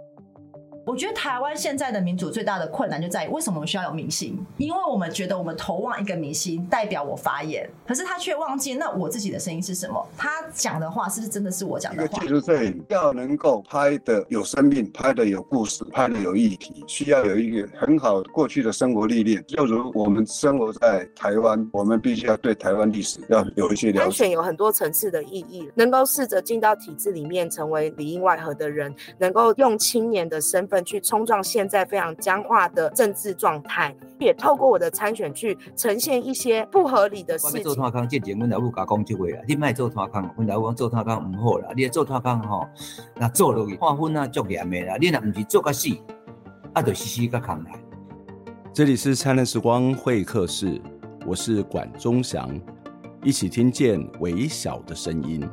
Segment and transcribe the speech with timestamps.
[0.00, 0.47] you
[0.88, 4.42] 我觉得台湾现在的民主最大的困难就在于，为什么我们需要有明星？
[4.56, 10.02] 因为我们觉得我们投望一个明星代表我发言，可是他却忘记那我自己的声音是什么？
[10.16, 12.08] 他讲的话是不是真的是我讲的话？
[12.08, 19.44] 一个纪录片要能够拍的有生命，拍的有故事，拍的有议题，需要有一个很好过去的生活历练。
[19.46, 24.00] 就如我们生活在台湾，我们必须要对台湾历史要有一些了解。
[24.04, 30.77] 安全有很多层次的意义，能够试着进到体制里面，成为里应外合的人，能够用青年的身份。
[30.84, 37.62] 去冲撞现在非常僵化的政治状态，也透过我的参选去呈现一些不合理的事情。
[37.62, 39.42] 做做康，这节目来不加工就会了。
[39.46, 41.68] 你卖做做康，我来讲做做康唔好啦。
[41.76, 42.66] 你做做康吼，
[43.14, 44.96] 那做落去划分啊，足严的啦。
[45.00, 45.88] 你若唔是做个死，
[46.72, 47.72] 啊，就死死个扛来。
[48.72, 50.80] 这里是灿烂时光会客室，
[51.26, 52.48] 我是管中祥，
[53.22, 55.48] 一起听见微小的声音。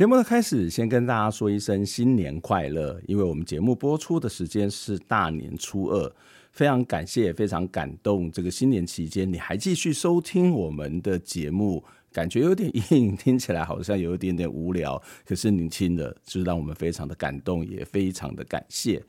[0.00, 2.98] 节目的开始，先跟大家说一声新年快乐！
[3.06, 6.10] 因为我们节目播出的时间是大年初二，
[6.52, 8.32] 非常感谢，非常感动。
[8.32, 11.84] 这个新年期间，你还继续收听我们的节目，
[12.14, 19.02] 感觉有点硬，听起来好像有一点点无聊，可是您听了，就让我们非常的感动，也非常的感谢。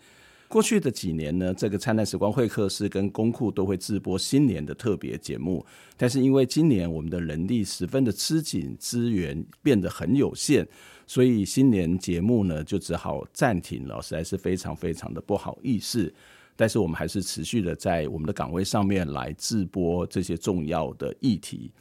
[0.51, 10.67] 过去的几年呢，这个灿烂时光会客室跟公库都会直播新年的特别节目，但是因为今年我们的人力十分的吃紧，资源变得很有限，
[11.07, 16.13] 所以新年节目呢就只好暂停了，实在是非常非常的不好意思。
[16.57, 21.71] 但是我们还是持续的在我们的岗位上面来直播这些重要的议题。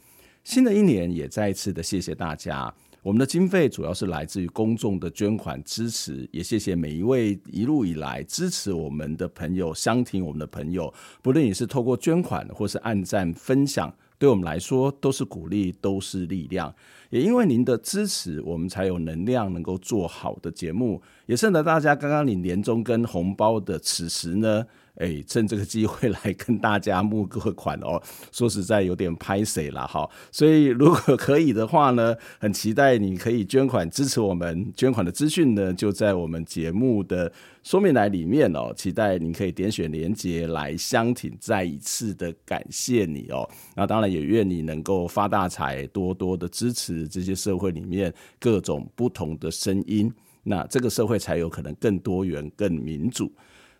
[0.45, 2.73] 新的一年也再一次的谢谢大家。
[3.03, 16.71] 我们的经费主要是来自于公众的捐款支持，也谢谢每一位一路以来支持我们的朋友、相挺我们的朋友，不论你是透过捐款或是按赞分享，对我们来说都是鼓励，都是力量。
[17.09, 21.01] 也因为您的支持，我们才有能量能够做好的节目。
[21.25, 24.63] 也趁着大家刚刚领年终跟红包的此时呢。
[24.95, 28.01] 哎，趁这个机会来跟大家募个款哦。
[28.31, 34.71] 说实在有点拍谢了哈，所以如果可以的话呢，很期待你可以捐款支持我们。
[34.75, 37.31] 捐款的资讯呢，就在我们节目的
[37.63, 38.73] 说明栏里面哦。
[38.75, 43.49] 期待你可以点选连接来相挺，再一次的感谢你哦。
[43.75, 50.11] 那当然也愿你能够发大财，多多的支持这些社会里面各种不同的声音，
[50.43, 53.31] 那这个社会才有可能更多元、更民主。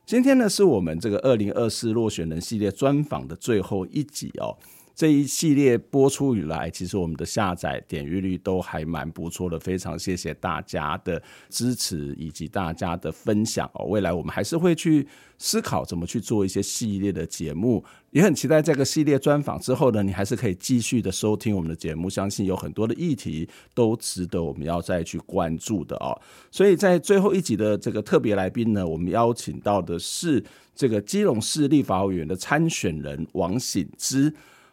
[0.06, 4.58] 今天呢，是我们这个二零二四落选人系列专访的最后一集哦。
[4.94, 13.86] 这一系列播出以来，其实我们的下载点阅率都还蛮不错的，非常谢谢大家的支持以及大家的分享哦。
[13.86, 15.08] 未来我们还是会去
[15.38, 26.20] 思考怎么去做一些系列的节目，也很期待这个系列专访之后呢，你还是可以继续的收听我们的节目，相信有很多的议题都值得我们要再去关注的哦。
[26.52, 30.44] 所以在最后一集的这个特别来宾呢，我们邀请到的是
[30.76, 34.32] 这个基隆市立法委员的参选人王醒之。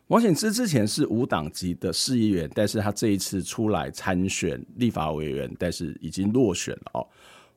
[0.09, 7.07] 王显之之前是无党籍的市议员，但是他这一次出来参选立法委员，但是已经落选了哦。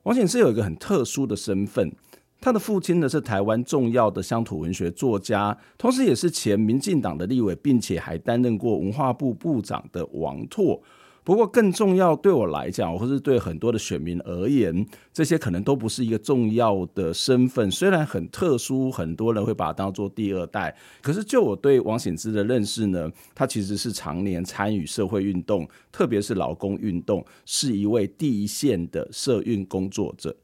[0.03, 1.89] 王显之有一个很特殊的身份，
[2.41, 10.81] 他的父亲呢是台湾重要的乡土文学作家，同时也是前民进党的立委，并且还担任过文化部部长的王拓。
[11.23, 17.69] 不过更重要，对我来讲，或是对很多的选民而言，这些可能都不是一个重要的身份。
[17.69, 30.35] 虽然很特殊，很多人会把它当做第二代，可是就我对王醒之的认识呢，他其实是常年参与社会运动，特别是劳工运动，是一位第一线的社运工作者。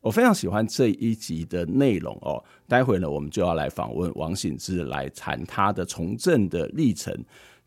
[0.00, 2.42] 我非常喜欢这一集的内容哦。
[2.66, 7.14] 待会呢，我们就要来访问王醒之，来谈他的从政的历程。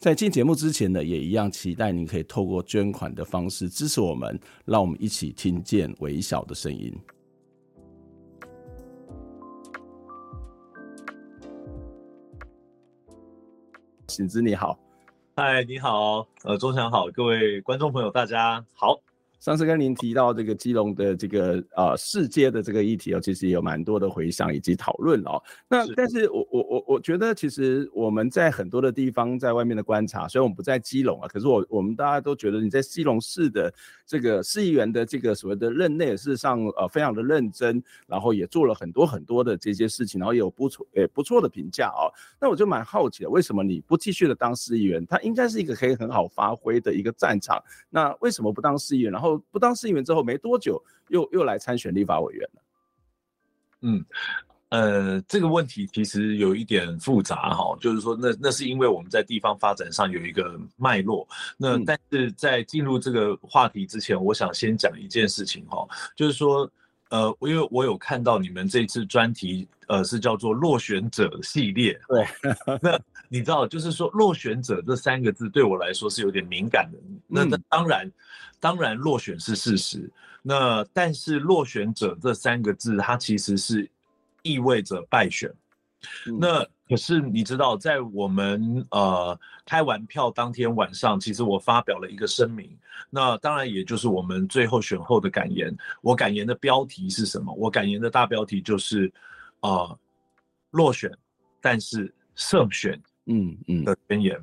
[0.03, 6.93] 在进节目之前呢，也一样期待您可以透过捐款的方式支持我们，让我们一起听见微小的声音。
[14.09, 14.77] 省之你好，
[15.37, 18.99] 嗨，你好，呃，中祥好，各位观众朋友，大家好。
[19.43, 25.43] 上次跟您提到这个基隆的这个呃市街的这个议题哦，其实也有蛮多的回想以及讨论哦。
[25.67, 33.73] 那但是我我我我觉得，其实我们在很多的地方在外面的观察，虽然我们不在基隆啊，可是我我们大家都觉得你在基隆市的
[34.07, 42.07] 这个市议员的这个所谓的任内，事实上呃非常的认真，然后也做了很多很多的这些事情，然后也有不错也不错的评价哦。
[42.39, 45.05] 那我就蛮好奇的，为什么你不继续的当市议员？
[45.05, 49.11] 他应该是一个可以很好发挥的一个战场，那为什么不当市议员？
[49.11, 52.61] 然后不当市议员之后没多久，又又来参选立法委员了。
[53.81, 54.05] 嗯，
[54.69, 61.27] 呃，这个问题其实有一点复杂哈，就是说那那是因为我们在地方发展上有一个脉络。
[61.57, 66.69] 那但是在进入这个话题之前，我想先讲一件事情哈，就是说，
[67.09, 71.99] 呃，因为我有看到你们这次专题，呃，是叫做落选者系列。
[72.07, 72.25] 对，
[72.81, 72.99] 那
[73.33, 76.99] 你知道，就是说落选者这三个字对我来说是有点敏感的。
[77.27, 78.11] 那那当然，
[78.59, 80.09] 当然落选是事实。
[80.41, 83.89] 那但是落选者这三个字，它其实是。
[84.45, 85.49] 意味着败选，
[86.37, 92.77] 那可是你知道，在我们呃开完票当天晚上，其实我发表了一个声明，
[93.09, 95.73] 那当然也就是我们最后选后的感言。
[96.01, 97.53] 我感言的标题是什么？
[97.53, 99.09] 我感言的大标题就是
[99.61, 99.97] 呃
[100.71, 101.09] 落选，
[101.61, 104.39] 但是胜选，嗯嗯的宣言，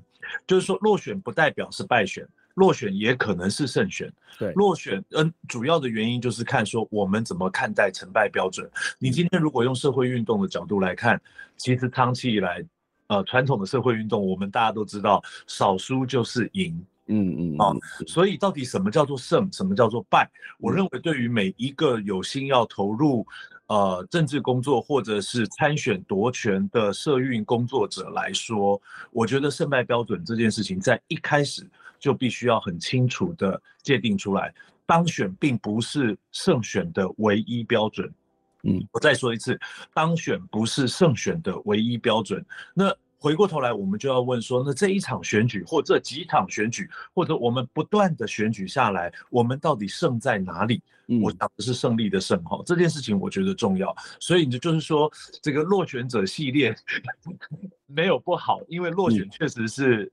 [0.47, 2.27] 就是说落选不代表是败选。
[2.55, 8.69] 落选也可能是胜选，对，落选，嗯，主要的原因就是看说我们怎么看待成败标准。
[8.99, 11.19] 你今天如果用社会运动的角度来看，
[11.57, 12.63] 其实长期以来，
[13.07, 17.73] 呃，传统的社会运动，我们大家都知道，少输就是赢，嗯嗯啊，
[18.07, 20.29] 所以到底什么叫做胜，什么叫做败？
[20.59, 23.25] 我认为对于每一个有心要投入
[23.71, 28.79] 呃政治工作或者是参选夺权的社运工作者来说，
[29.11, 31.67] 我觉得胜败标准这件事情在一开始。
[32.01, 34.55] 就必须要很清楚的界定出来，
[34.87, 38.11] 当选并不是胜选的唯一标准。
[38.63, 39.61] 嗯，我再说一次，
[39.93, 42.43] 当选不是胜选的唯一标准。
[42.73, 50.83] 那回过头来，我们就要问说，那这一场选举或这几场选举，或者我们不断的选举下来，我们到底胜在哪里？
[51.11, 53.95] 嗯，我讲的是胜利的胜哈，这件事情我觉得重要。
[54.19, 55.13] 所以你就是说，
[55.43, 56.75] 这个落选者系列
[57.87, 60.05] 没有不好，因为落选确实是。
[60.05, 60.11] 嗯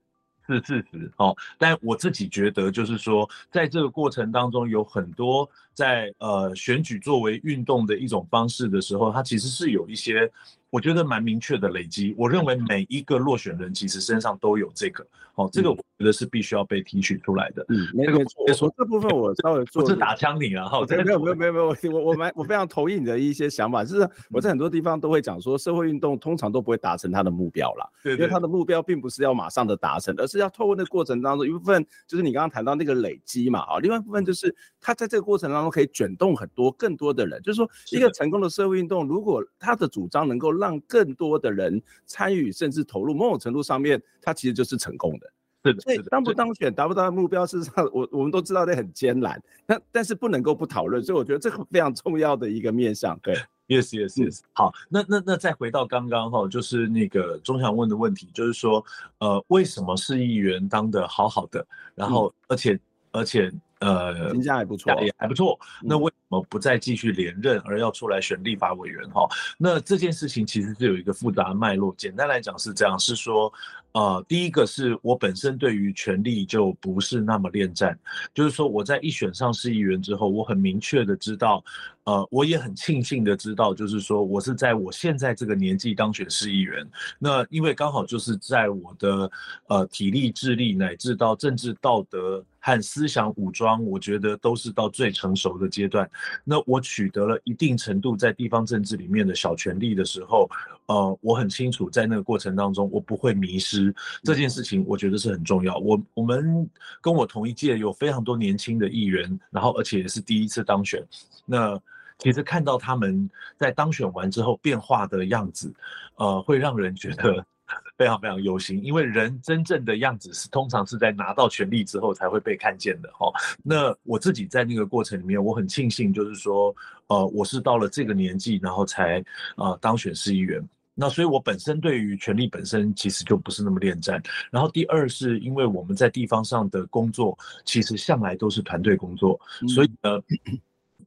[0.49, 10.31] 是事实哦，但我自己觉得，就是说，在这个过程当中，有很多在呃选举作为运动的一种方式的时候，它其实是有一些。
[10.69, 15.05] 我觉得蛮明确的累积，我认为每一个落选人其实身上都有这个，
[15.35, 17.65] 哦，这个我觉得是必须要被提取出来的。
[17.69, 18.05] 嗯，没
[18.53, 45.31] 错，这部分我稍微做，不是打枪你啊，哈，没有没有没有没有，我我我蛮我非常同意你的一些想法，就是我在很多地方都会讲说，社会运动通常都不会达成他的目标啦，对，因为他的目标并不是要马上的达成，而是要透过那个过程当中一部分就是你刚刚谈到那个累积嘛，啊，另外一部分就是他在这个过程当中可以卷动很多更多的人，就是说一个成功的社会运动，如果他的主张能够让更多的人参与，甚至投入，某种程度上面，它其实就是成功的。
[45.63, 49.41] 是的，所以当不当选，达不到目标，事实上，我我们都知道那很艰难。
[49.65, 53.17] 那但是不能够不讨论，所以我觉得这个非常重要的一个面向。
[53.21, 53.33] 对
[53.67, 54.41] ，yes yes yes。
[54.53, 58.83] 好，那那那再回到刚刚哈，就是那个钟祥问的问题，就是说，
[59.19, 61.65] 呃，为什么市议员当的好好的，
[61.95, 62.79] 然后而且、嗯、
[63.11, 63.51] 而且。
[63.79, 65.59] 呃，评价还不错，也还不错。
[65.83, 69.07] 那为什么不再继续连任，而要出来选立法委员？
[69.11, 69.27] 哈，
[69.57, 71.93] 那这件事情其实是有一个复杂的脉络。
[71.97, 73.51] 简单来讲是这样，是说，
[73.97, 77.97] 呃，第一个是我本身对于权力就不是那么恋战，
[78.31, 81.63] 就是说我在一选上市议员之后，我很明确的知道，
[82.03, 86.87] 呃，我也很庆幸的知道，就是说我是在我现在这个年纪当选市议员。
[87.17, 89.31] 那因为刚好就是在我的
[89.67, 92.45] 呃体力、智力乃至到政治道德。
[92.59, 96.09] 和思想武装，我觉得都是到最成熟的阶段。
[96.43, 100.49] 那我取得了一定程度在地方政治里面的小权力的时候，
[100.87, 103.93] 呃，我很清楚在那个过程当中，我不会迷失
[104.23, 105.77] 这件事情，我觉得是很重要。
[105.77, 106.69] 我我们
[107.01, 111.05] 跟我同一届有非常多年轻的议员，然后而且也是第一次当选。
[111.45, 111.79] 那
[112.17, 115.73] 其实看到他们在当选完之后变化的样子，
[116.15, 117.45] 呃，会让人觉得。
[117.97, 123.29] 非常非常忧心，因为人真正的样子是通常是在拿到权力之后才会被看见的哈。
[123.61, 126.73] 那我自己在那个过程里面，我很庆幸，就是说，
[127.07, 129.21] 呃，我是到了这个年纪，然后才
[129.57, 130.65] 呃当选市议员。
[130.99, 134.21] 那所以我本身对于权力本身其实就不是那么恋战。
[134.49, 140.19] 然后第二是因为我们在地方上的工作，其实向来都是团队工作，所以呢，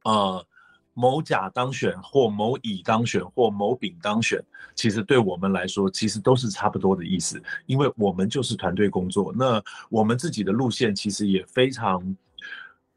[0.03, 0.45] 呃。
[0.93, 4.43] 某甲当选，或某乙当选，或某丙当选，
[4.75, 9.33] 其实对我们来说，其实都是差不多的意思，因为我们就是团队工作。
[9.33, 12.03] 那我们自己的路线其实也非常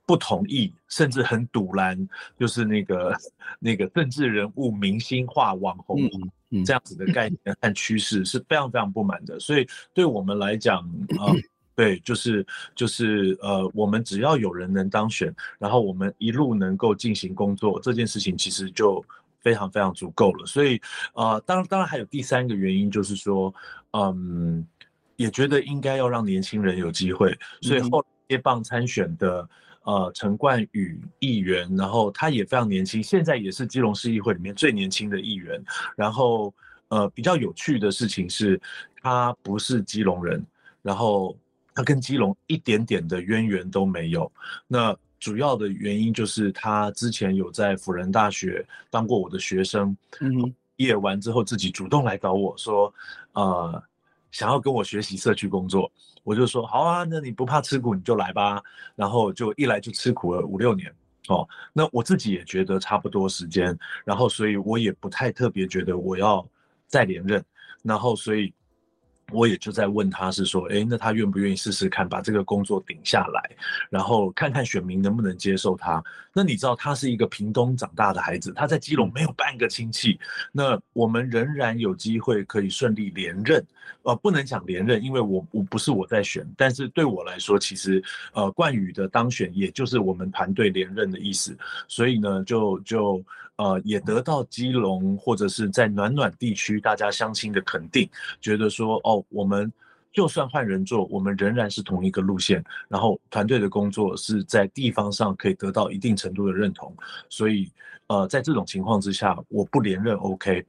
[0.07, 2.09] 不同意，甚至很堵拦，
[2.39, 3.17] 就是那个
[3.59, 5.99] 那个政治人物明星化、网红
[6.65, 9.39] 这样子的概念和趋势是非常非常不满的。
[9.41, 10.81] 所以对我们来讲
[11.19, 11.33] 啊。
[11.35, 11.35] 呃
[11.77, 19.05] 对，就是就是呃，我们只要有人能当选，然后我们一路能够进行工作，这件事情其实就
[19.41, 20.47] 非常非常足够了。
[20.47, 20.81] 所以
[21.15, 23.53] 呃，当然当然还有第三个原因，就是说，
[23.91, 24.65] 嗯，
[25.17, 29.49] 也觉得应该要让年轻人有机会，所以后来接棒参选的
[29.85, 35.63] 呃陈冠宇议员，然后他也非常年轻，现在也是基隆市议会里面最年轻的议员。
[35.97, 36.53] 然后
[36.89, 38.61] 呃比较有趣的事情是，
[39.03, 40.45] 他不是基隆人，
[40.83, 41.37] 然后
[41.75, 44.31] 他跟基隆一点点的渊源都没有。
[44.67, 52.93] 那主要的原因就是他之前有在辅仁大学当过我的学生，嗯，毕业完之后自己主动来找我说，
[53.33, 53.83] 呃。
[54.35, 55.89] 想要跟我学习社区工作，
[56.25, 58.61] 我就说好啊，那你不怕吃苦你就来吧。
[58.97, 60.93] 然后就一来就吃苦了五六年
[61.29, 61.49] 哦。
[61.73, 66.45] 那我自己也觉得差不多时间，然后所以我也不太特别觉得我要
[66.89, 67.43] 再连任，
[67.83, 68.53] 然后所以。
[69.33, 73.51] 我也就在问他是说，哎，那他愿不愿意试试看把这个工作顶下来，
[73.91, 76.03] 然后看看选民能不能接受他。
[76.33, 80.19] 那你知道他是一个屏东长大的孩子，他在基隆没有半个亲戚。
[80.53, 83.65] 那我们仍然有机会可以顺利连任，
[84.03, 88.03] 呃，不能讲连任，因为我我不是我在选，但是对我来说，其实
[88.33, 91.57] 呃冠宇的当选也就是我们团队连任的意思。
[91.87, 93.25] 所以呢，就就
[93.57, 98.09] 呃也得到基隆或者是在暖暖地区大家乡亲的肯定，
[98.41, 99.25] 觉得说哦。
[99.31, 99.73] 我们
[100.13, 102.65] 就算换人做，我们仍然是同一个路线。
[102.89, 106.95] 然后团队的工作是在地方上可以得到一定程度的认同，
[107.29, 107.71] 所以
[108.07, 110.65] 呃，在这种情况之下，我不连任 OK。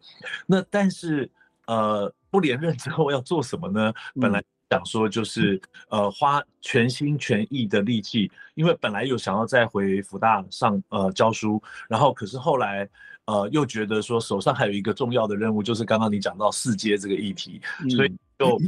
[0.48, 1.30] 那但是
[1.68, 3.94] 呃，不连任之后要做什么呢？
[4.20, 12.89] 本来想说就是呃，花全心全意的力气，因为本来有想要再回福大上呃教书，然后可是后来。
[13.27, 18.62] 呃，又觉得说手上还有一个重要的任务，就是刚刚你讲到四阶这个议题，嗯、所以就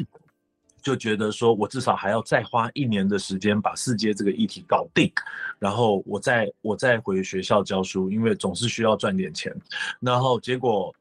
[0.82, 5.14] 就觉得说我至少还要再花一年的时间把四阶这个议题搞定，
[5.60, 9.56] 然后我再我再回学校教书，因为总是需要赚点钱。
[10.00, 10.92] 然后结果，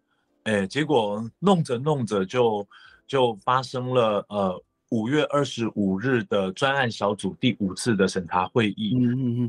[0.42, 2.68] 哎，结果弄着弄着就
[3.06, 4.62] 就发生了呃。
[4.90, 8.96] 五月二十五日的专案小组第五次的审查会议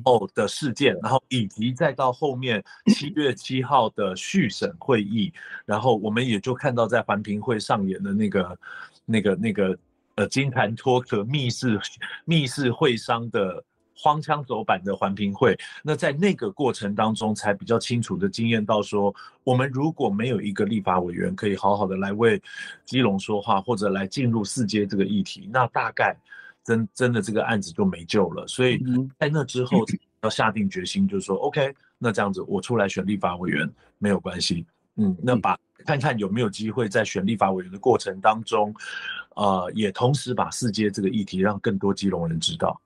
[0.04, 5.32] 后的事件，然后以及再到后面七月七号的续审会议，
[5.66, 8.60] 然后我们也就看到在环评会上演的那个、
[9.06, 9.78] 那个、那个
[10.16, 11.80] 呃金盘脱壳密室
[12.26, 13.64] 密室会商的。
[13.98, 19.14] 荒腔走板的环评会，那在那个过程当中，才比较清楚的经验到说，
[19.44, 22.40] 我们如果没有一个立法委员可以好好的来为
[22.86, 26.16] 基隆说话，或者来进入四阶这个议题，那大概
[26.64, 28.48] 真真的这个案子就没救了。
[28.48, 28.80] 所以
[29.18, 29.84] 在那之后
[30.22, 34.64] 要下定决心，就是说，OK，那这样子我出来选立法委员没有关系，
[34.98, 38.74] 嗯，那把看看有没有机会在选立法委员的过程当中，
[39.36, 42.80] 呃，也同时把四接这个议题让更多基隆人知道。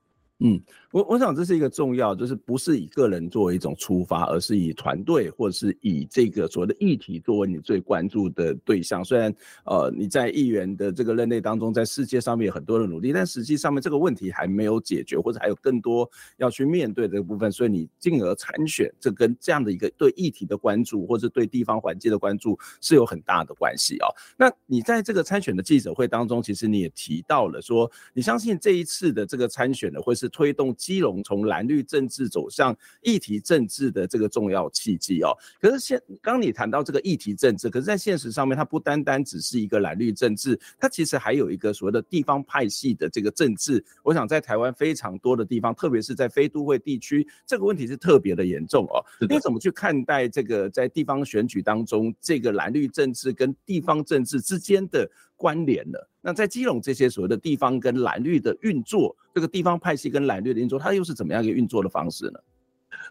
[0.44, 9.04] 嗯，我我想这是一个重要，就是不是以个人作为一种出发，而是以团队或者是以这个所谓的议题作为你最关注的对象。
[9.04, 9.32] 虽然
[9.64, 24.10] 呃你在议员的这个任内当中，在世界上面有很多的努力，但实际上面这个问题还没有解决，或者还有更多要去面对的部分，所以你进而参选，这跟这样的一个对议题的关注，或者对地方环境的关注是有很大的关系哦。
[24.36, 30.31] 那你在这个参选的记者会当中，其实你也提到了说，你相信这一次的这个参选的，会是。
[30.32, 35.30] 推动基隆从蓝绿政治走向议题政治的这个重要契机哦。
[35.60, 43.84] 可是现刚你谈到这个议题政治，可是在现实上面，它不单单只是一个蓝绿政治，它其实还有一个所谓的地方派系的这个政治。
[44.02, 49.04] 我想在台湾非常多的地方，特别是在非都会地区，这个问题是特别的严重哦。
[49.28, 55.08] 你怎么去看待这个在地方选举当中，这个蓝绿政治跟地方政治之间的
[55.42, 56.08] 关联了？
[56.20, 62.38] 那在基隆这些所谓的地方跟蓝绿的运作，这个地方派系跟蓝绿的运作，它又是怎么样一个运作的方式呢？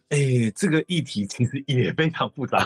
[0.08, 2.66] 哎、欸，这个议题其实也非常复杂。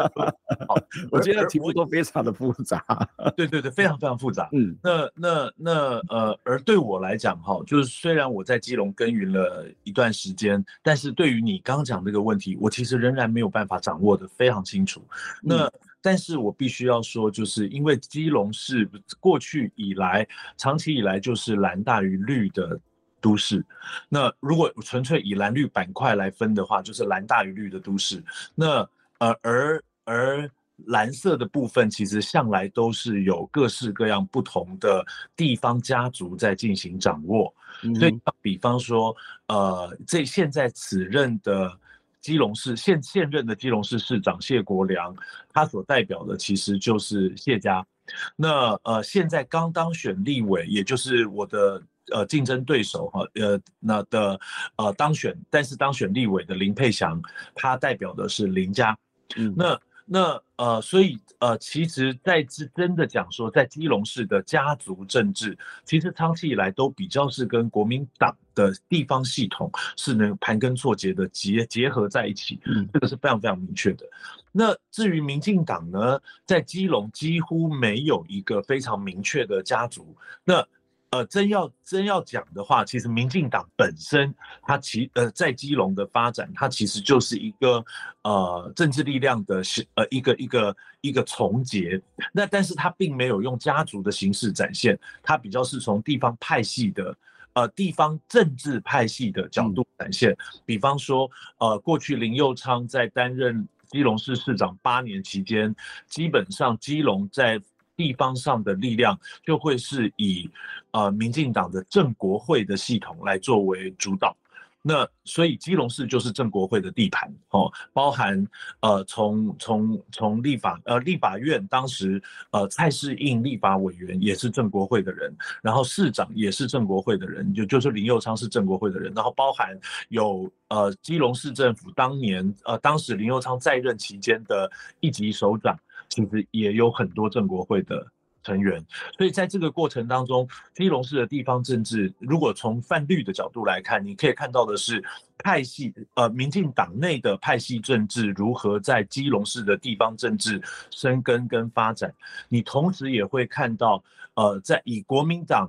[0.68, 0.76] 好，
[1.10, 2.82] 我觉得题目都非常的复杂。
[3.36, 4.48] 对对对，非常非常复杂。
[4.52, 5.72] 嗯，那那那
[6.08, 15.02] 呃，而对我来讲哈，就是虽然我在基隆耕耘了一段时间，但是对于你刚刚讲这个问题，我其实仍然没有办法掌握的非常清楚。
[15.42, 15.72] 那、嗯
[16.04, 18.86] 但是我必须要说，就是因为基隆是
[19.18, 22.78] 过去以来、长期以来就是蓝大于绿的
[23.22, 23.64] 都市。
[24.06, 28.22] 那如果纯粹以蓝绿板块来分的话，就是蓝大于绿的都市。
[28.54, 30.50] 那呃，而而
[30.88, 35.02] 蓝色的部分其实向来都是有各式各样不同的
[35.34, 37.50] 地方家族在进行掌握。
[37.98, 41.80] 所以，比方说，呃，这现在此任的。
[42.24, 45.14] 基隆市现现任的基隆市市长谢国良，
[45.52, 47.86] 他所代表的其实就是谢家。
[48.34, 54.40] 那呃，现在刚当选立委，也就是我的呃竞争对手哈，呃那的
[54.76, 57.20] 呃当选，但是当选立委的林佩祥，
[57.54, 58.96] 他代表的是林家。
[59.36, 74.04] 嗯，那那呃，所以呃，其实在是真的讲说，在基隆市的家族政治，其实长期以来都比较是跟国民党的地方系统是能盘根错节的结结合在一起，嗯，这个是非常非常明确的。
[74.52, 80.66] 那至于民进党呢，在基隆几乎没有一个非常明确的家族，那。
[81.14, 87.84] 呃，真要真要讲的话，其实民进党本身它其呃在基隆的发展，它其实就是一个
[88.22, 89.62] 呃政治力量的
[89.94, 92.02] 呃一个一个一个重结。
[92.32, 97.16] 那但是它并没有用家族的形式展现，它比较是从地方派系的
[97.52, 100.32] 呃地方政治派系的角度展现。
[100.32, 105.72] 嗯、比方说，呃，过去林佑昌在担任基隆市市长八年期间，
[106.08, 107.60] 基本上基隆在
[107.96, 110.50] 地方上的力量就会是以
[110.90, 114.36] 呃民进党的正国会的系统来作为主导，
[114.82, 118.46] 那所以基隆市就是正国会的地盘哦，包含
[118.80, 134.70] 呃从从从立法呃立法院当时呃蔡世应立法委员也是正国会的人，然后市长也是正国会的人，就就是林佑昌是正国会的人，然后包含有呃基隆市政府当年呃当时林佑昌在任期间的
[135.00, 135.78] 一级首长。
[136.14, 138.06] 其实也有很多正国会的
[138.44, 138.80] 成员，
[139.18, 145.02] 所以在这个过程当中，基隆市的地方政治，如果从泛绿的角度来看，你可以看到的是
[145.36, 152.14] 派系，呃，民进党内的派系政治如何在基隆市的地方政治生根跟发展。
[152.48, 154.00] 你同时也会看到，
[154.34, 155.68] 呃，在以国民党，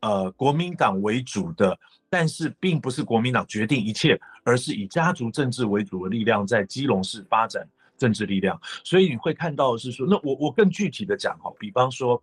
[0.00, 1.78] 呃，国民党为主的，
[2.10, 7.64] 但是并不是国民党决定一切，而是以家族政治为主的力量在基隆市发展。
[8.04, 12.22] 政治力量，所以你会看到的是说，那我我更具体的讲哈，比方说，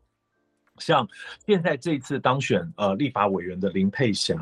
[0.78, 1.08] 像
[1.48, 4.38] 现在这一次当选呃立法委员的林佩祥，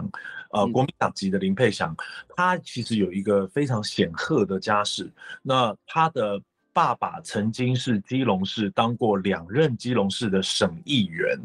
[0.52, 1.96] 呃国民党籍的林佩祥，
[2.36, 5.10] 他其实有一个非常显赫的家世，
[5.42, 6.42] 那他的
[6.74, 11.40] 爸爸曾经是基隆市当过两任基隆市的省议员，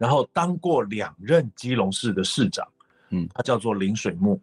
[0.00, 2.66] 然后当过两任基隆市的市长，
[3.10, 4.42] 嗯，他叫做林水木。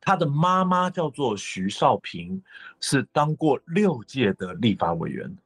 [0.00, 2.42] 他的妈妈叫做徐少平，
[2.80, 5.36] 是当过六届的立法委员，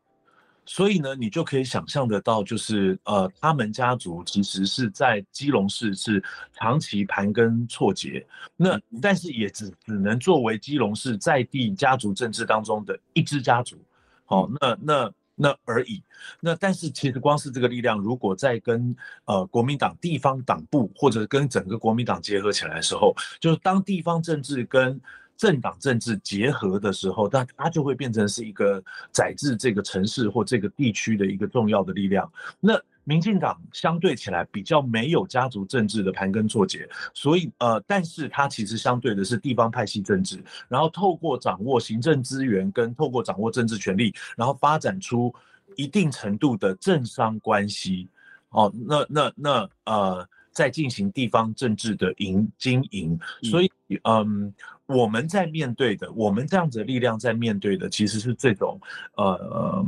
[0.64, 13.76] 所以呢，你就可以想象得到，就是呃，他们家族其实是在基隆市是长期盘根错节，那但是也只只能作为基隆市在地家族政治当中的一支家族，
[14.25, 15.12] 好、哦，那那。
[15.39, 16.03] 那而已，
[16.41, 25.01] 那但是其实光是这个力量，如果在跟呃国民党地方党部或者跟整个国民党结合起来的时候，就是当地方政治跟
[25.37, 32.29] 政党政治结合的时候，那它就会变成是一个载制这个城市或这个地区的一个重要的力量。
[32.59, 32.75] 那
[33.08, 45.34] 民进党相对起来比较没有家族政治的盘根错节，所以呃，但是它其实相对的是地方派系政治，然后透过掌握行政资源跟透过掌握政治权力，然后发展出
[45.75, 48.10] 一定程度的政商关系，
[48.50, 53.71] 哦，那那那呃，在进行地方政治的营经营，所以
[54.02, 54.52] 嗯，
[54.84, 58.78] 我们在面对的，我们这样子的力量在面对的，其实是这种
[59.16, 59.82] 呃，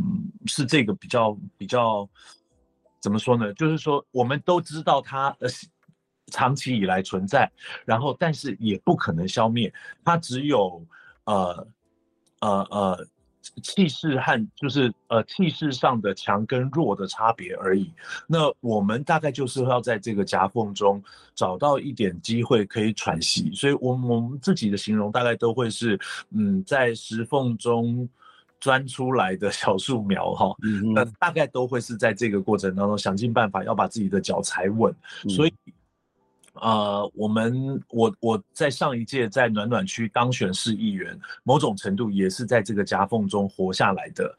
[0.46, 2.08] 是这个比较比较。
[3.00, 3.52] 怎么说呢？
[3.54, 5.48] 就是说，我们都知道它呃
[6.26, 7.50] 长期以来存在，
[7.86, 9.72] 然后但是也不可能消灭，
[10.04, 10.84] 它只有
[11.24, 11.66] 呃
[12.40, 13.06] 呃呃
[13.62, 17.90] 气势和就是呃气势上的强跟弱的差别而已。
[18.26, 21.02] 那我们大概就是要在这个夹缝中
[21.34, 25.98] 找到一点机会可以喘息，所以我们我们自己的形容大概都会是
[26.30, 28.08] 嗯在石缝中。
[28.60, 30.54] 钻出来的小树苗哈，
[30.94, 34.94] 那大概都会是在这个过程当中想尽办法要把自己的脚踩稳。
[35.30, 35.52] 所以，
[36.52, 44.36] 呃，我们我我在上一届在暖暖区当选市议员，某种程度也是在这个夹缝中活下来的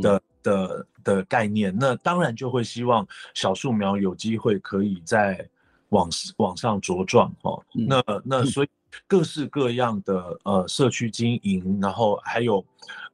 [0.00, 1.76] 的的的概念。
[1.76, 5.44] 那当然就会希望小树苗有机会可以在
[5.88, 7.60] 往往上茁壮哦。
[7.72, 8.68] 那那所以
[9.08, 12.64] 各式各样的呃社区经营，然后还有。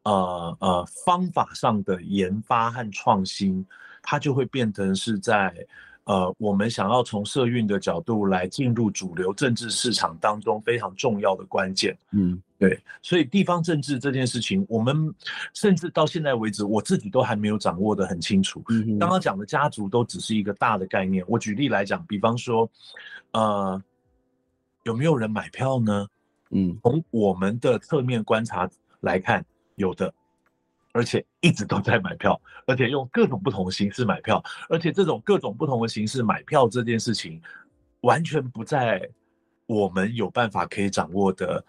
[0.05, 3.65] 呃呃，方法上的研发和创新，
[4.03, 5.55] 它就会变成是在
[6.05, 11.97] 呃，我们想要从社运的角度来进入主流政治市场当中非常重要的关键。
[12.13, 15.15] 嗯，对，所以地方政治这件事情，我们
[15.55, 18.65] 甚至到现在为止，我自己都还没有掌握的很清楚。
[18.71, 21.23] 嗯，刚刚讲的家族都只是一个大的概念。
[21.29, 22.69] 我举例来讲，比方说，
[23.33, 23.81] 呃，
[24.83, 26.09] 有没有人买票呢？
[26.51, 28.69] 嗯，从我们的侧面观察
[29.01, 29.45] 来看。
[29.81, 30.13] 有的，
[30.93, 37.41] 而且一直都在买票，而且用各种不同的形式买票，而且这种各种不同的形式买票这件事情，
[38.03, 39.09] 完全不在
[39.67, 41.65] 我们有办法可以掌握的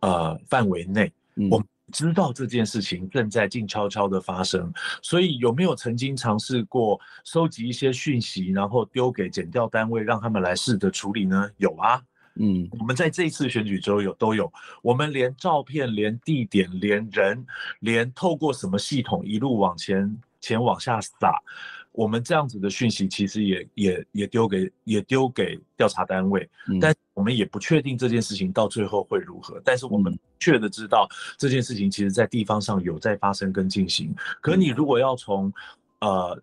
[0.00, 1.12] 呃范围内。
[1.50, 4.70] 我知道这件事情正在静悄悄的发生，
[5.02, 11.50] 所以有没有曾经尝试过收集一些讯息，然后丢给检调单位，让他们来试着处理呢？
[11.56, 12.02] 有啊，
[12.38, 17.44] 嗯，我们在这一次选举中有都有，我们连照片、连地点、连人、
[17.80, 21.42] 连透过什么系统一路往前前往下撒。
[21.90, 29.60] 我们这样子的讯息，其实也也也丢给也丢给调查单位，嗯、但我们也不确定这件事情到最后会如何。
[29.64, 34.14] 但是我们确的知道这件事情，其实在地方上有在发生跟进行。
[34.40, 35.52] 可你如果要从
[35.98, 36.40] 呃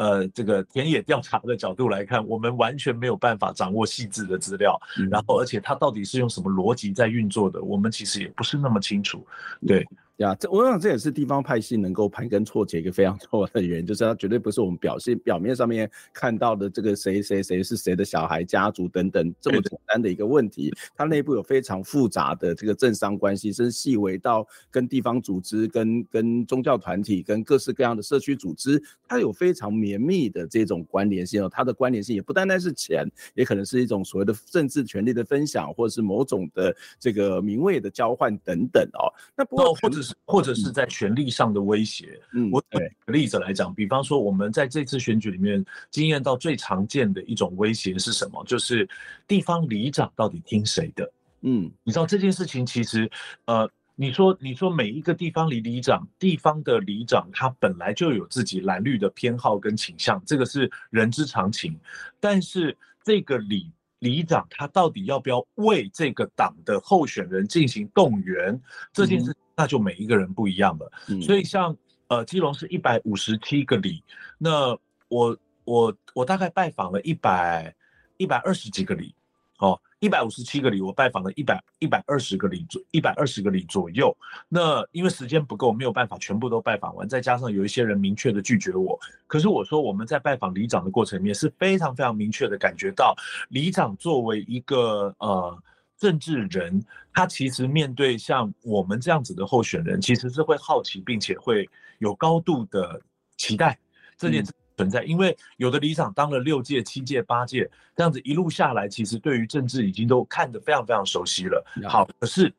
[0.00, 9.26] 呃这个田野调查的角度来看，我们完全没有办法掌握细致的资料，嗯、然后而且它到底是用什么逻辑在运作的，我们其实也不是那么清楚，
[9.66, 9.86] 对。
[10.20, 31.48] 呀，这我想这也是地方派系能够盘根错节一个非常 重要的原因，就是它绝对不是我们表现表面上面看到的这个谁谁谁是谁的小孩、家族等等这么简单的一个问题，它内部有非常复杂的这个政商关系，甚至细微到跟地方组织、跟跟宗教团体、跟各式各样的社区组织，它有非常绵密的这种关联性哦。
[31.50, 39.08] 它的关联性也不单单是钱，也可能是一种所谓的政治权力的分享，或者是某种的这个名位的交换等等哦。
[39.34, 40.09] 那不过或者是。
[40.24, 42.20] 或者是在权力上的威胁。
[42.32, 48.44] 嗯，我举个例子来讲，比方说我们在这次选举里面经验到最常见的一种威胁是什么？
[48.44, 48.88] 就是
[49.26, 51.12] 地方里长到底听谁的？
[51.42, 53.10] 嗯，你知道这件事情其实，
[53.46, 61.78] 呃，你说你说每一个地方里里长，地方的里长他本来就有自己蓝绿的偏好跟倾向，这个是人之常情。
[62.20, 63.70] 但是这个里
[64.00, 68.60] 里长他到底要不要为这个党的候选人进行动员？
[68.92, 69.34] 这件事。
[69.60, 71.76] 那就每一个人不一样了，嗯、所以像
[72.08, 74.02] 呃基隆是一百五十七个里，
[74.38, 74.74] 那
[75.08, 77.74] 我我我大概拜访了一百
[78.16, 79.14] 一百二十几个里，
[79.58, 84.16] 哦，一百五十七个里，我拜访了一百一百二十个里左一百二十个里左右。
[84.48, 88.98] 那因为时间不够，没有办法全部都拜访完，再加上有一些人明确的拒绝我。
[89.26, 93.14] 可是我说我们在拜访里长的过程里面是非常非常明确的感觉到，
[93.50, 95.62] 里长作为一个呃。
[96.00, 96.82] 政治人，
[97.12, 102.98] 他其实面对像我们这样子的候选人，其实是会好奇，并且会有高度的
[103.36, 103.78] 期待
[104.16, 105.04] 这件事存在。
[105.04, 111.62] 因为有的里长当了六届、七届、八届，这样子一路下来，其实对于政治已经都看得非常非常熟悉了。
[111.86, 112.50] 好，可是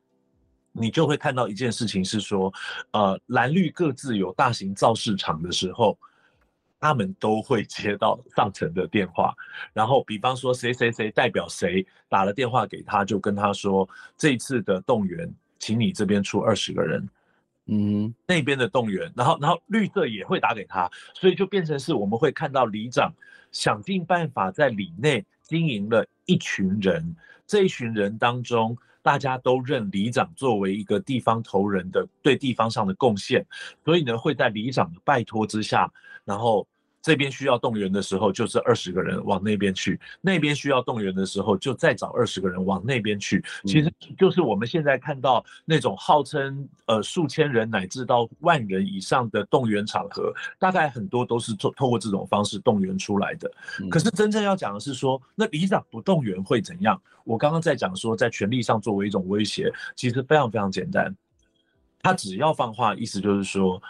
[0.70, 2.54] 你就会看到一件事情是说，
[2.92, 5.98] 呃，蓝绿各自有大型造势场的时候。
[6.82, 9.32] 他们都会接到上层的电话，
[9.72, 17.08] 然后比方说谁谁谁代表谁打了电话给他，就跟他说这一次的动员，请你这边出二十个人，
[17.66, 23.12] 嗯，那边的动员，然后然后绿色也会打给他，所以就变成是我们会看到里长
[23.52, 27.14] 想尽办法在里内经营了一群人，
[27.46, 33.46] 这一群人当中大家都认里长作为一个地方头人的对地方上的贡献，
[33.84, 35.88] 所以呢会在里长的拜托之下，
[36.24, 36.66] 然后。
[37.02, 43.44] 这边需要动员的时候，就是二十个人往那边去；那边需要动员的时候，就再找二十个人往那边去。
[43.64, 53.50] 其实就是我们现在看到那种号称呃数千人乃至到万人以上的动员场合，大概很多都是透透过这种方式动员出来的。
[53.90, 57.00] 可是真正要讲的是说，那里长不动员会怎样？
[57.24, 61.12] 我刚刚在讲说，在权力上作为一种威胁，其实非常非常简单。
[62.00, 63.82] 他只要放话，意思就是说，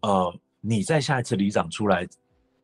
[0.00, 2.06] 呃，你在下一次里长出来。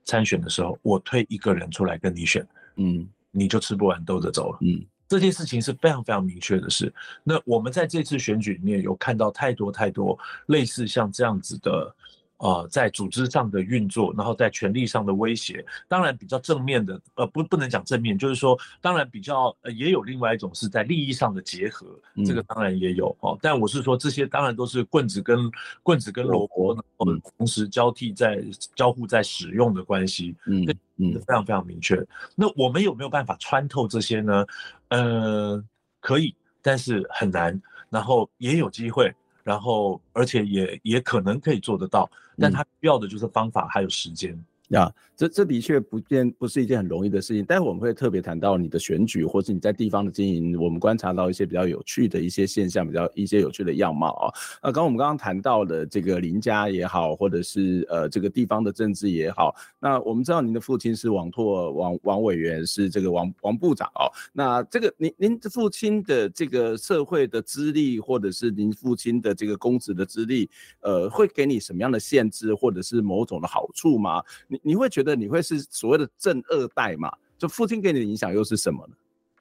[0.04, 6.92] 参选的时候，我推一个人出来跟你选，嗯，你就吃不完兜着走了，嗯，这件事情是非常非常明确的事。
[7.22, 11.94] 那我们在这次选举里面有看到太多太多类似像这样子的。
[12.38, 23.38] 呃，在组织上的运作，然后在权力上的威胁，当然比较正面的，呃，不，不能讲正面，就是说，当然比较，呃，也有另外一种是在利益上的结合，嗯、这个当然也有哦。
[23.40, 25.50] 但我是说，这些当然都是棍子跟
[25.82, 26.74] 棍子跟萝卜，
[27.06, 28.44] 嗯，同时交替在
[28.74, 30.66] 交互在使用的关系，嗯
[30.96, 32.04] 嗯，非常非常明确。
[32.34, 34.44] 那我们有没有办法穿透这些呢？
[34.88, 35.64] 呃，
[36.00, 37.58] 可以，但是很难，
[37.90, 39.14] 然后也有机会。
[39.44, 44.36] 然后，而且也也可能可以做得到，但他需要的就是方法还有时间。
[44.74, 47.44] 呀，这这的确不见不是一件很容易的事情。
[47.44, 54.34] 待会我们会特别谈到你的选举，或是你在地方的经营，我们观察到一些比较有趣的一些现象，比较一些有趣的样貌啊。
[54.62, 64.10] 那刚刚我们刚刚谈到的这个林家也好，或者是呃这个地方的政治也好，那我们知道您的父亲是王拓王王委员，是这个王王部长哦。
[64.32, 74.20] 那这个您您的父亲的这个社会的资历，或者是您父亲的这个公职的资历，呃，会给你什么样的限制，或者是某种的好处吗？
[74.48, 77.12] 你你会觉得你会是所谓的正二代嘛？
[77.36, 78.94] 就父亲给你的影响又是什么呢？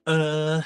[0.03, 0.61] 呃，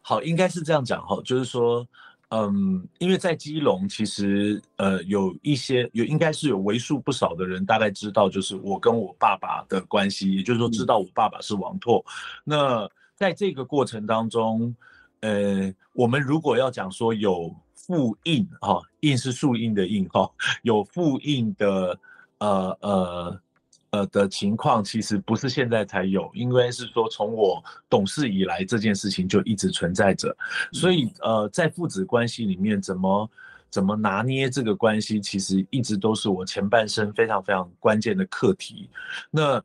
[0.00, 1.84] 好，应该是这样讲哈，就是说，
[2.28, 12.04] 嗯，因为在基隆，其实呃有一些有应该是有为数不少的人大概知道，就是我跟我爸爸的关系，也就是说知道我爸爸是王拓。
[12.44, 14.72] 那在这个过程当中，
[15.20, 20.30] 呃，我们如果要讲说有复印哈，印是树印的印哈，
[20.62, 21.98] 有复印的
[22.40, 23.40] 呃呃。
[23.92, 30.32] 呃的情况其实不是现在才有，因为是说从我懂事以来这件事情就一直存在着，
[30.70, 33.28] 所以呃在父子关系里面怎么
[33.68, 38.88] 怎么拿捏这个关系，其实一直都是我前半生非常非常关键的课题。
[39.28, 39.60] 那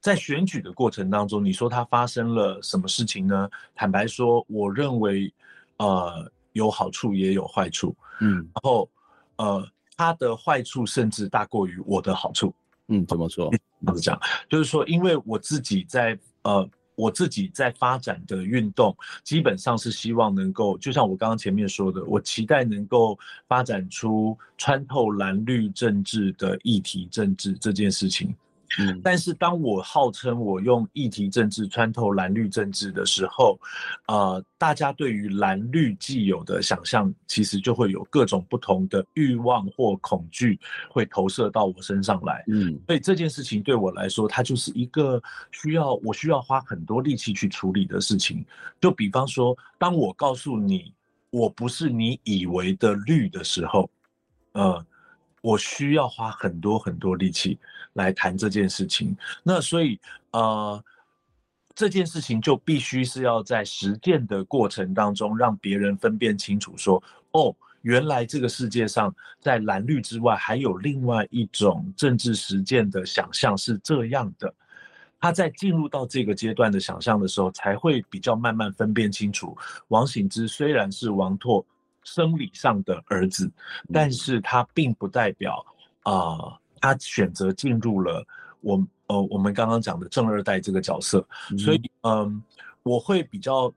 [0.00, 3.50] 在选举的过程当中，你说它发生了什么事情呢？
[3.74, 5.34] 坦白说，我认为
[5.78, 8.88] 呃有好处也有坏处，嗯，然后
[9.34, 12.54] 呃它的坏处甚至大过于我的好处。
[12.88, 13.50] 嗯，怎么说？
[13.86, 14.20] 怎么讲？
[14.48, 28.34] 就是说，因为我自己在呃，我自己在发展的运动，基本上是希望能够，就像我刚刚前面说的，我期待能够发展出穿透蓝绿政治的议题政治这件事情。
[28.78, 33.58] 嗯，但是当我号称我用议题政治穿透蓝绿政治的时候，
[34.06, 40.58] 呃，大家对于蓝绿既有的想象，其实就会有各种不同的欲望或恐惧
[40.90, 42.44] 会投射到我身上来。
[42.48, 48.44] 嗯，所以这件事情对我来说，它就是一个需要我需要花很多力气去处理的事情。
[48.80, 50.92] 就比方说，当我告诉你
[51.30, 53.88] 我不是你以为的绿的时候，
[54.52, 54.84] 呃。
[55.44, 57.58] 我需要花很多很多力气
[57.92, 60.82] 来谈这件事情，那所以呃，
[61.74, 67.02] 这件事情就必须是要在实践的过程当中，让别人分辨清楚说，
[67.32, 74.50] 哦，原来这个世界上在蓝绿之外，还有另外一种政治实践的想象是这样的。
[75.20, 79.54] 他在进入到这个阶段的想象的时候，才会比较慢慢分辨清楚，
[79.88, 81.62] 王醒之虽然是王拓。
[82.04, 83.50] 生理上的儿子，
[83.92, 85.64] 但是他并不代表
[86.02, 88.24] 啊、呃，他选择进入了
[88.60, 91.26] 我呃我们刚刚讲的正二代这个角色，
[91.58, 92.42] 所以嗯、呃，
[92.84, 93.74] 我会比较。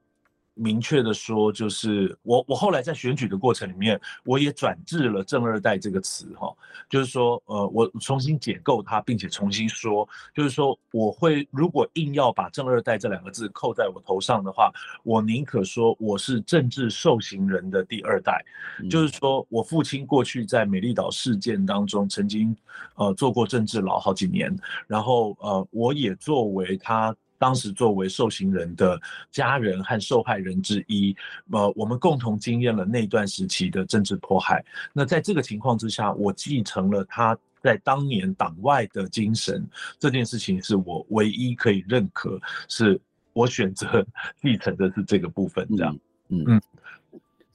[0.57, 6.53] 明确的说，就是我我后来在选举的过程里面，我也转制了“正二代”这个词哈，
[6.89, 14.71] 就是说，呃，我重新解构它，并且重新说，就是说，我会如果硬要把“正二代”这两个字扣在我头上的话，
[15.03, 18.43] 我宁可说我是政治受刑人的第二代，
[18.89, 22.55] 就是说我父亲过去在美丽岛事件当中曾经
[22.95, 24.53] 呃做过政治牢好几年，
[24.87, 27.15] 然后呃我也作为他。
[27.37, 28.99] 当时作为受刑人的
[29.31, 31.15] 家人和受害人之一，
[31.51, 34.63] 呃，我们共同经验了那段时期的政治迫害。
[34.93, 39.67] 那在这个情况之下，我继承了他在当年党外的精神，
[39.99, 42.99] 这件事情是我唯一可以认可，是
[43.33, 44.05] 我选择
[44.41, 46.43] 继承的是这个部分，这样，嗯。
[46.47, 46.61] 嗯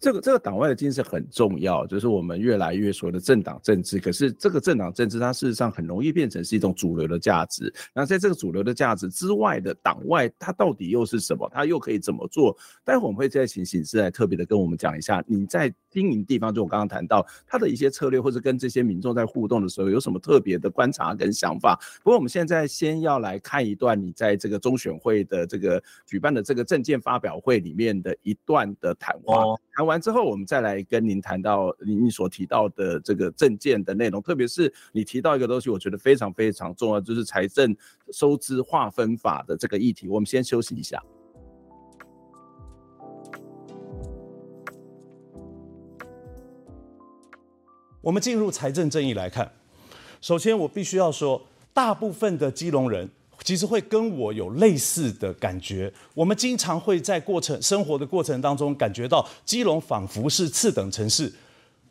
[0.03, 4.01] 这个这个党外的精神很重要，就是我们越来越说的政党政治。
[4.01, 7.73] 可是这个政党政治，它事实上很容易变成是一种主流的价值。
[7.95, 11.49] 那在这个主流的价值之外的党外，它到底又是什么？
[11.55, 12.57] 它又可以怎么做？
[12.83, 21.79] 待会我们会再请醒狮来特别的跟我们讲一下，你在经营地方，就我刚刚谈到他的一些策略，或者跟这些民众在互动的时候，有什么特别的观察跟想法？
[22.03, 29.45] 不过我们现在先要来看一段你在这个中选会的这个举办的这个证件发表会里面的一段的谈话。
[29.75, 37.77] 谈完之后，我们再来跟您谈到您所提到的这个证件的内容，特别是你提到一个东西，我觉得非常非常重要，就是财政
[38.11, 40.09] 收支划分法的这个议题。
[40.09, 41.03] 我们先休息一下。
[48.03, 49.51] 我们进入财政正义来看，
[50.21, 51.41] 首先我必须要说，
[51.73, 53.09] 大部分的基隆人。
[53.45, 61.33] 其实会跟我有类似的感觉，我们经常会在过程生活的过程当中感觉到基隆仿佛是次等城市，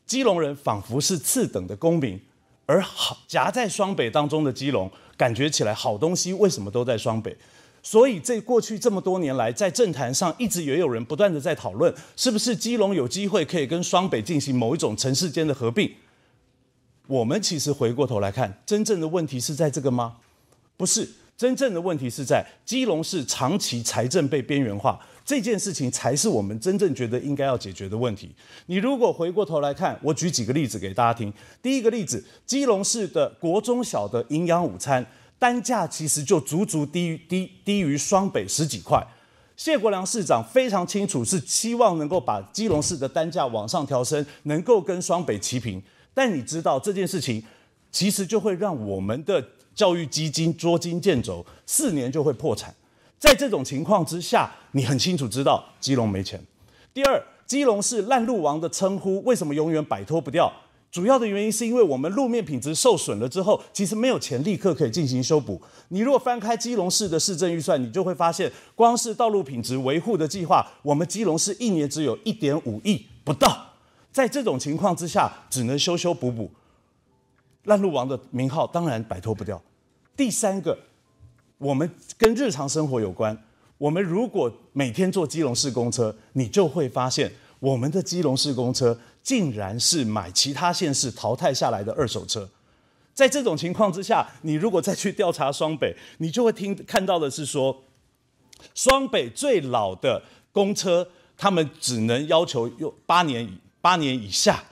[0.06, 2.18] 基隆人仿佛是次等的公民，
[2.66, 7.36] 而好夹在双北当中的基隆，感觉起来好东西为什么都在双北？
[7.84, 15.92] 所以这过去这么多年来，在政坛上一直也有人不断的在讨论，是不是基隆有机会可以跟双北进行某一种城市间的合并？
[17.08, 20.18] 我们其实回过头来看，真正的问题是在这个吗？
[20.78, 21.10] 不是。
[21.38, 28.30] 真正的问题是在基隆市长期财政被边缘化这件事情，才是我们真正觉得应该要解决的问题。
[28.68, 31.34] 你如果回过头来看，我举几个例子给大家听。
[31.60, 35.04] 第一个例子，基隆市的国中小的营养午餐
[35.42, 39.04] 单价其实就足足低于低低于双北十几块。
[39.58, 45.82] 谢国梁市长非常清楚，是希望能够把基隆市的单价往上调升，能够跟双北齐平。
[46.14, 47.44] 但你知道这件事情，
[47.92, 49.44] 其实就会让我们的。
[49.74, 52.76] 教育基金捉襟见肘，四年就会破产。
[53.18, 56.40] 在这种情况之下，你很清楚知道基隆没钱。
[56.94, 60.52] 第二，基隆是烂路王的称呼，为什么永远摆脱不掉？
[60.92, 65.60] 主要的原因是因为我们路面品质受损了之后，其实没有钱立刻可以进行修补。
[65.88, 73.68] 你如果翻开基隆市的市政预算，你就会发现，光是道路品质维护的计划，我们基隆市一年只有一点五亿不到。
[74.12, 76.52] 在这种情况之下，只能修修补补，
[77.64, 79.62] 烂路王的名号当然摆脱不掉。
[80.18, 80.78] 第三个，
[81.58, 83.42] 我们跟日常生活有关。
[83.78, 89.00] 我们如果每天坐基隆市公车，你就会发现，我们的基隆市公车。
[89.24, 92.50] 竟然是买其他县市淘汰下来的二手车，
[93.14, 97.84] 在这种情况之下，你如果再去调查双北，你就会听看到的是说，
[98.74, 101.08] 双北最老的公车，
[101.38, 103.48] 他们只能要求用八年
[103.80, 104.64] 八年以下，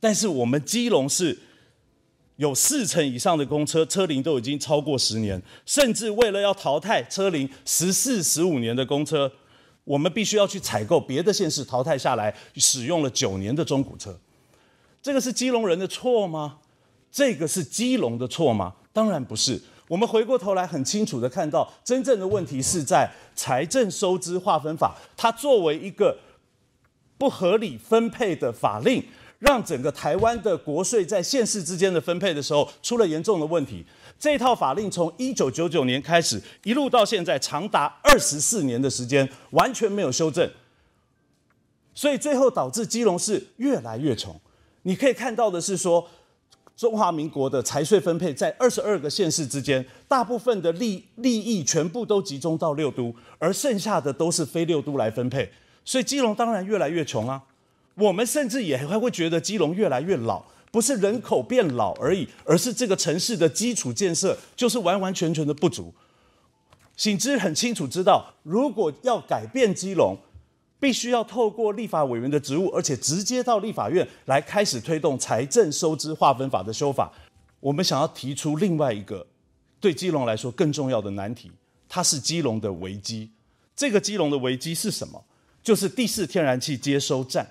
[0.00, 1.38] 但是我们基隆市
[2.36, 9.32] 有四成以上的公车车龄都已经超过十年，甚至为了要淘汰车龄十四、十五年的公车。
[9.84, 14.18] 我们必须要去采购别的县市淘汰下来使用了九年的中古车，
[15.02, 16.58] 这个是基隆人的错吗？
[17.10, 18.74] 这个是基隆的错吗？
[18.92, 19.60] 当然不是。
[19.88, 26.16] 我们回过头来很清楚的看到，真正的问题是在财政收支划分法，它作为一个
[27.18, 29.04] 不合理分配的法令，
[29.40, 33.84] 让整个台湾的国税在县市之间的分配的时候出了严重的问题。
[34.22, 40.48] 这套法令从一九九九年开始，一路到现在，长达二十四年的时间，完全没有修正，
[41.92, 44.40] 所以最后导致基隆市越来越穷。
[44.82, 46.08] 你可以看到的是说，
[46.76, 55.50] 中华民国的财税分配在二十二个县市之间，大部分的利利益全部都集中到六都，而剩下的都是非六都来分配，
[55.84, 57.42] 所以基隆当然越来越穷啊。
[57.96, 60.44] 我们甚至也还会觉得基隆越来越老。
[60.72, 65.94] 不是人口变老而已，而是这个城市的基础建设就是完完全全的不足。
[66.96, 70.16] 醒之很清楚知道，如果要改变基隆，
[70.80, 77.12] 必须要透过立法委员的职务，而且直接到立法院来开始推动财政收支划分法的修法。
[77.60, 79.26] 我们想要提出另外一个
[79.78, 81.52] 对基隆来说更重要的难题，
[81.86, 83.30] 它是基隆的危机。
[83.76, 85.22] 这个基隆的危机是什么？
[85.62, 87.46] 就是第四天然气接收站。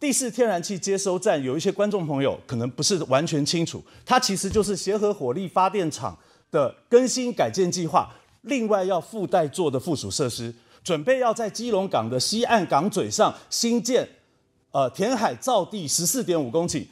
[0.00, 6.16] 第四天然气接收站，有一些观众朋友可能不是完全清楚，它其实就是协和火力发电厂
[6.52, 8.08] 的更新改建计划，
[8.42, 14.08] 另外要附带做的附属设施，准备要在基隆港的西岸港嘴上新建，
[14.70, 16.86] 呃，填海造地十四点五公顷，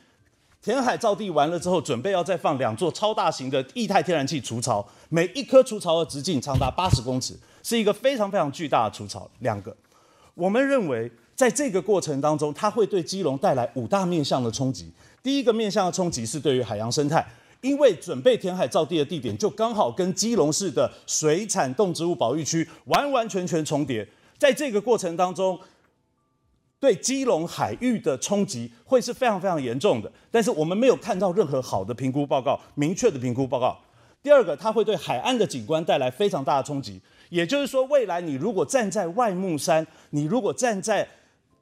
[0.60, 9.76] 填海造地完了之后，准备要再放两座超大型的液态天然气储槽，每一颗储槽的直径长达八十公尺，是一个非常非常巨大的储槽，两个，
[10.34, 11.08] 我们认为。
[11.37, 14.90] 在这个过程当中，它会对基隆带来五大面向的冲击。
[15.22, 17.25] 第一个面向的冲击是对于海洋生态，
[17.61, 24.09] 因为准备填海造地的地点就刚好跟基隆市的水产动植物保育区完完全全重叠。
[24.38, 25.59] 在这个过程当中，
[26.81, 30.11] 对基隆海域的冲击会是非常非常严重的。
[30.31, 33.79] 但是我们没有看到任何好的评估报告，明确的评估报告。
[34.22, 37.01] 第二个，它会对海岸的景观带来非常大的冲击。
[37.29, 41.09] 也就是说，未来你如果站在外木山，你如果站在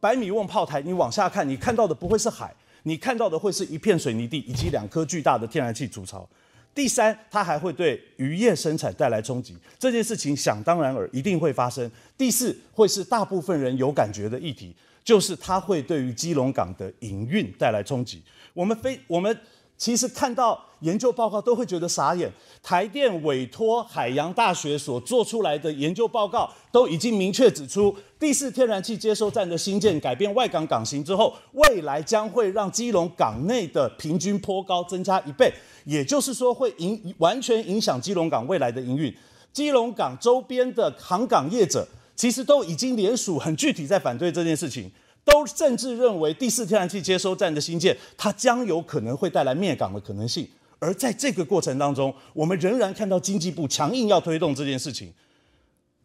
[0.05, 6.29] 百米瓮炮台，你往下看，你看到的不会是海，你看到的会是一片水泥地以及两颗巨大的天然气筑巢。
[6.75, 11.91] 第三，它还会对渔业生产带来冲击，这件事情想当然尔一定会发生。
[12.19, 18.23] 第四，会是大部分人有感觉的议题，就是它会对于基隆港的营运带来冲击。
[18.53, 19.35] 我们非我们。
[19.77, 22.31] 其实看到研究报告都会觉得傻眼。
[22.63, 35.53] 台电委托海洋大学所做出来的研究报告都已经明确指出，第四天然气接收站的兴建改变外港港型之后，未来将会让基隆港内的平均坡高增加一倍，
[35.85, 39.15] 也就是说会影完全影响基隆港未来的营运。
[39.53, 44.91] 基隆港周边的航港业者其实都已经联署很具体在反对这件事情。
[45.27, 50.47] 都甚至认为第四天然气接收站的兴建，它将有可能会带来灭港的可能性。
[50.85, 55.11] 而在这个过程当中，我们仍然看到经济部强硬要推动这件事情，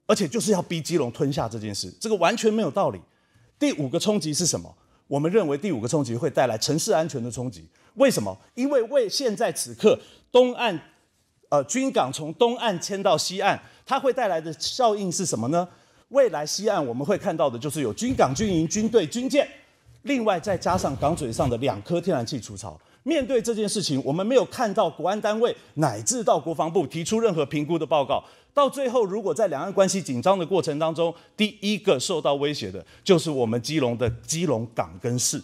[0.05, 3.01] 而且就是要逼基隆吞下这件事，这个完全没有道理。
[3.59, 4.73] 第五个冲击是什么？
[5.05, 7.67] 我们认为第五个冲击会带来城市安全的冲击。
[7.95, 8.37] 为什么？
[8.55, 9.99] 因为为现在此刻
[10.31, 10.79] 东岸，
[11.49, 15.67] 呃，军港从东岸迁到西岸，它会带来的效应是什么呢？
[16.07, 19.45] 未来西岸我们会看到的就是有军港、军营、军队、军舰，
[20.03, 22.79] 另外再加上港嘴上的两颗天然气储槽。
[23.03, 28.23] 面对这件事情，我们没有看到国安单位乃至到国防部提出任何评估的报告。
[28.53, 35.41] 到最后，如果在两岸关系紧张的过程当中，第一个受到威胁的就是我们基隆的基隆港跟市。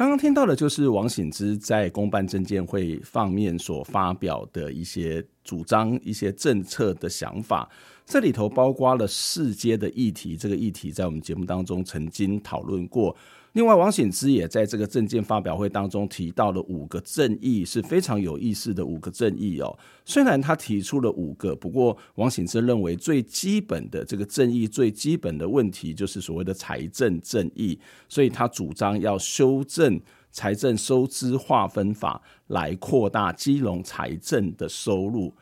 [0.00, 7.68] 刚刚听到的就是王醒之在公办证监会方面所发表的一些主张、一些政策的想法。
[8.06, 13.14] 这里头包括了四阶的议题，这个议题在我们节目当中曾经讨论过。
[13.52, 19.76] 另外，王显之也在这个政见发表会当中提到了五个正义，是非常有意思的五个正义哦。
[20.04, 27.76] 虽然他提出了五个，不过王显之认为最基本的这个正义，最基本的问题就是所谓的财政正义，
[28.08, 35.34] 所以他主张要修正财政收支划分法，来扩大基隆财政的收入。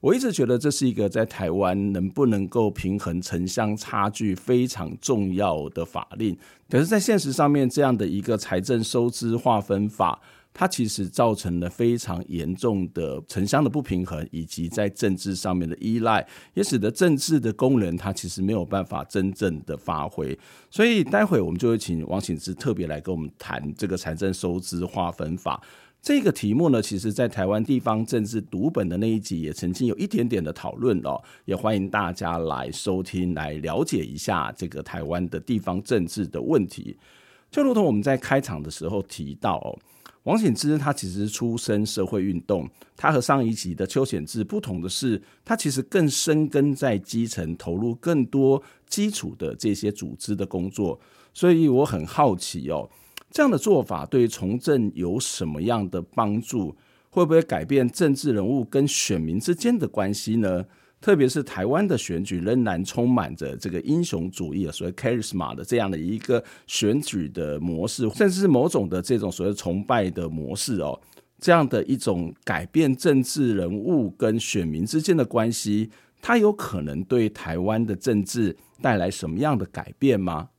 [0.00, 6.34] 我一直觉得这是一个在台湾能不能够平衡城乡差距非常重要的法令。
[6.70, 10.18] 可是，在现实上面，这样的一个财政收支划分法，
[10.54, 20.38] 它其实造成了非常严重的城乡的不平衡，以及在政治上面的依赖，也使得政治的功能它其实没有办法真正的发挥。
[20.70, 25.60] 所以，待会我们就会请王醒之特别来跟我们谈这个财政收支划分法。
[26.02, 36.96] 这个题目呢，其实在台湾地方政治读本的那一集也曾经有一点点的讨论哦，也欢迎大家来收听，来了解一下这个台湾的地方政治的问题。
[37.50, 39.76] 就如同我们在开场的时候提到哦，
[40.22, 50.98] 王显之他其实出身社会运动，他和上一集的邱显志不同的是，他其实更深耕在基层，投入更多基础的这些组织的工作，
[51.34, 52.88] 所以我很好奇哦。
[53.30, 56.76] 这样的做法对从政有什么样的帮助？
[57.10, 60.64] 会不会改变政治人物跟选民之间的关系呢？
[61.00, 71.00] 特别是台湾的选举仍然充满着这个英雄主义，所谓 charisma 的这样的一个选举的模式，甚至是某种的这种所谓崇拜的模式哦。
[71.38, 80.50] 这样的一种改变政治人物跟选民之间的关系，它有可能对台湾的政治带来什么样的改变吗？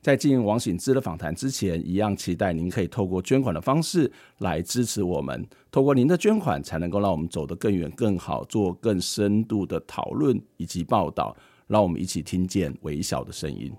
[0.00, 5.46] 在进行王醒之的访谈之前，一样期待您可以透过捐款的方式来支持我们。
[5.70, 11.36] 透过您的捐款，才能够让我们走得更远、更好，做更深度的讨论以及报道。
[11.66, 13.72] 让我们一起听见微小的声音。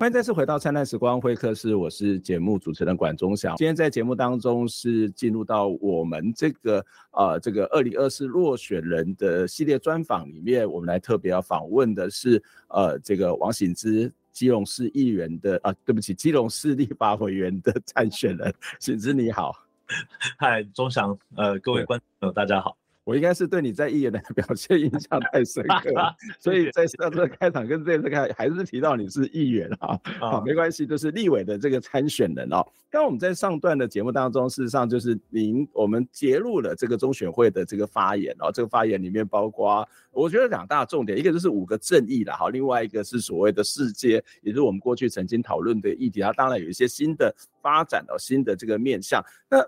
[0.00, 3.54] 欢迎再次回到灿烂时光会客室，我是节目主持人管中祥。
[3.56, 19.54] 今天在节目当中是进入到我们这个呃这个二零二四落选人的系列专访里面，我们来特别要访问的是呃这个王醒之基隆市议员的啊，对不起，基隆市立法委员的参选人，醒之你好，
[20.38, 22.79] 嗨，钟祥，呃各位观众朋友大家好。
[23.10, 32.62] 我应该是对你在议员的 表现印象太深刻了， 所以在上次开场跟这次开还是提到你是议员啊，好，没关系，就是立委的这个参选人哦。
[32.88, 49.58] 刚刚我们在上段的节目当中，事实上就是您我们揭露了这个中选会的这个发言哦，这个发言里面包括我觉得两大重点，一个就是五个正义啦，好，另外一个是所谓的世界，也就是我们过去曾经讨论的议题，它当然有一些新的发展哦，新的这个面向，那。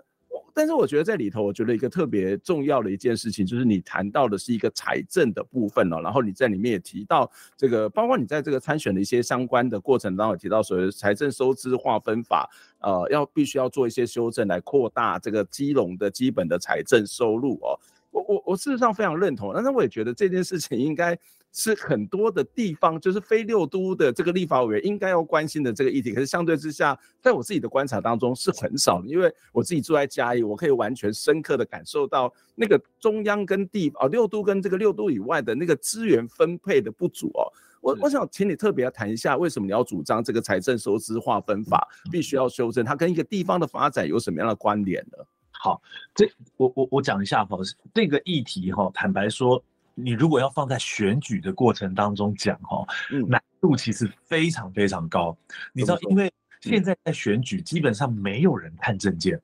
[0.53, 17.79] 但是我觉得在里头，我觉得一个特别重要的一件事情，就是你谈到的是一个财政的部分哦，然后你在里面也提到这个，包括你在这个参选的一些相关的过程当中，也提到所谓财政收支划分法，呃，要必须要做一些修正来扩大这个基隆的基本的财政收入哦。
[18.11, 21.17] 我我我事实上非常认同，但是我也觉得这件事情应该。
[21.55, 37.45] 是很多的地方，就是非六都的这个立法委员应该要关心的这个议题，可是相对之下，在我自己的观察当中是很少的，因为我自己住在嘉义，我可以完全深刻的感受到那个中央跟地哦六都跟这个六都以外的那个资源分配的不足哦。
[37.81, 42.83] 我我想请你特别要谈一下，为什么你要主张这个财政收支划分法必须要修正？
[42.83, 45.23] 它跟一个地方的发展有什么样的关联呢？
[45.51, 45.79] 好，
[46.15, 46.27] 这
[46.57, 47.57] 我我我讲一下哈，
[47.93, 49.63] 这个议题哈，坦白说。
[49.95, 52.85] 你如果要放在选举的过程当中讲哈，
[53.27, 55.37] 难度其实非常非常高。
[55.71, 56.31] 你知道，因为
[56.61, 59.39] 现在在选举，基本上没有人看证件。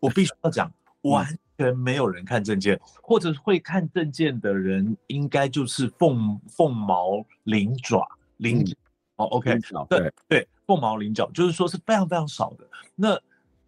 [0.00, 0.70] 我必须要讲，
[1.02, 1.26] 完
[1.56, 8.64] 全没有人看证件，或者会看证件的人，应该就是凤凤毛麟爪麟。
[9.16, 12.66] 哦，OK，对对，凤毛麟角，就是说是非常非常少的。
[12.94, 13.18] 那。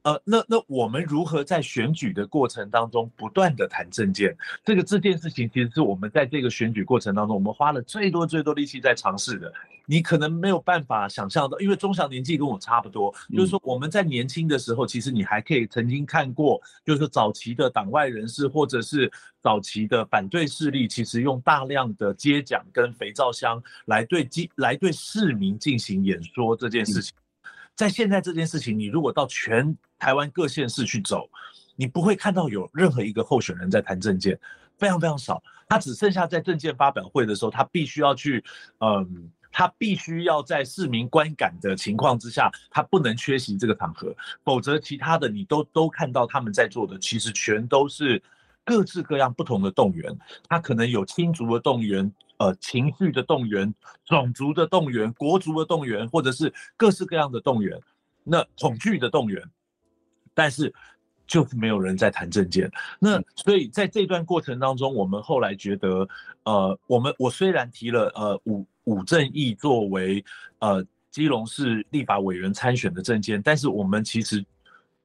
[0.08, 4.34] 呃，那那我们如何在选举的过程当中不断的谈政见？
[4.64, 9.52] 这个这件事情其实是我们在这个选举过程当中，我们花了最多最多力气在尝试的。
[9.84, 27.14] 你可能没有办法想象到，因为中祥年纪跟我差不多，就是说我们在年轻的时候，其实你还可以曾经看过，就是说早期的党外人士或者是早期的反对势力，其实用大量的街讲跟肥皂箱来对基来对市民进行演说这件事情。
[27.78, 31.30] 在现在这件事情，你如果到全台湾各县市去走，
[31.76, 34.36] 你不会看到有任何一个候选人在谈政见，
[34.76, 35.40] 非常非常少。
[35.68, 38.42] 他只剩下在政见发表会的时候，他必须要去，
[38.80, 44.12] 嗯，他必须要在市民观感的情况之下，他不能缺席这个场合，
[44.42, 48.20] 否则其他的你都都看到他们在做的，其实全都是
[48.64, 50.12] 各式各样不同的动员。
[50.48, 53.72] 他可能有亲族的动员，呃，情绪的动员，
[54.04, 57.78] 种族的动员，国族的动员，或者是各式各样的动员，
[58.24, 59.42] 那恐惧的动员，
[60.34, 60.72] 但是。
[61.30, 66.08] 就是没有人在谈政见，那所以在这段过程当中，我们后来觉得，
[66.44, 70.24] 呃，我们我虽然提了呃五五正义作为
[70.60, 74.42] 呃基隆市立法委员参选的政见，但是我们其实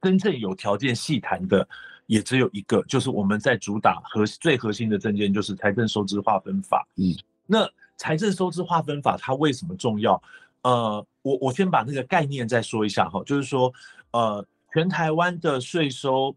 [0.02, 1.68] 真正有条件细谈的
[2.06, 6.88] 也只有一个，就是我们在主打核最核心的证件就是财政收支划分法。
[6.96, 10.22] 嗯，那财政收支划分法它为什么重要？
[10.64, 13.74] 呃，我我先把那个概念再说一下哈，就是说
[14.12, 14.46] 呃。
[14.76, 16.36] 全台湾的税收，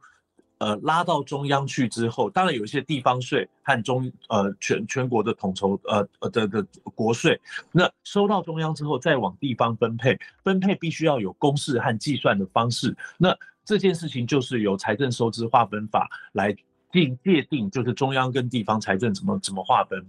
[0.59, 7.41] 呃，拉到中央去之后，当然有一些地方税和中呃全全国的统筹呃呃的的国税，
[7.73, 12.95] 那收到中央之后再往地方分配，分配必须要有公式和计算的方式。
[13.17, 13.35] 那
[13.67, 16.57] 这件事情就是由财政收支划分法来
[16.91, 20.03] 定界定，就是中央跟地方财政怎么怎么划分。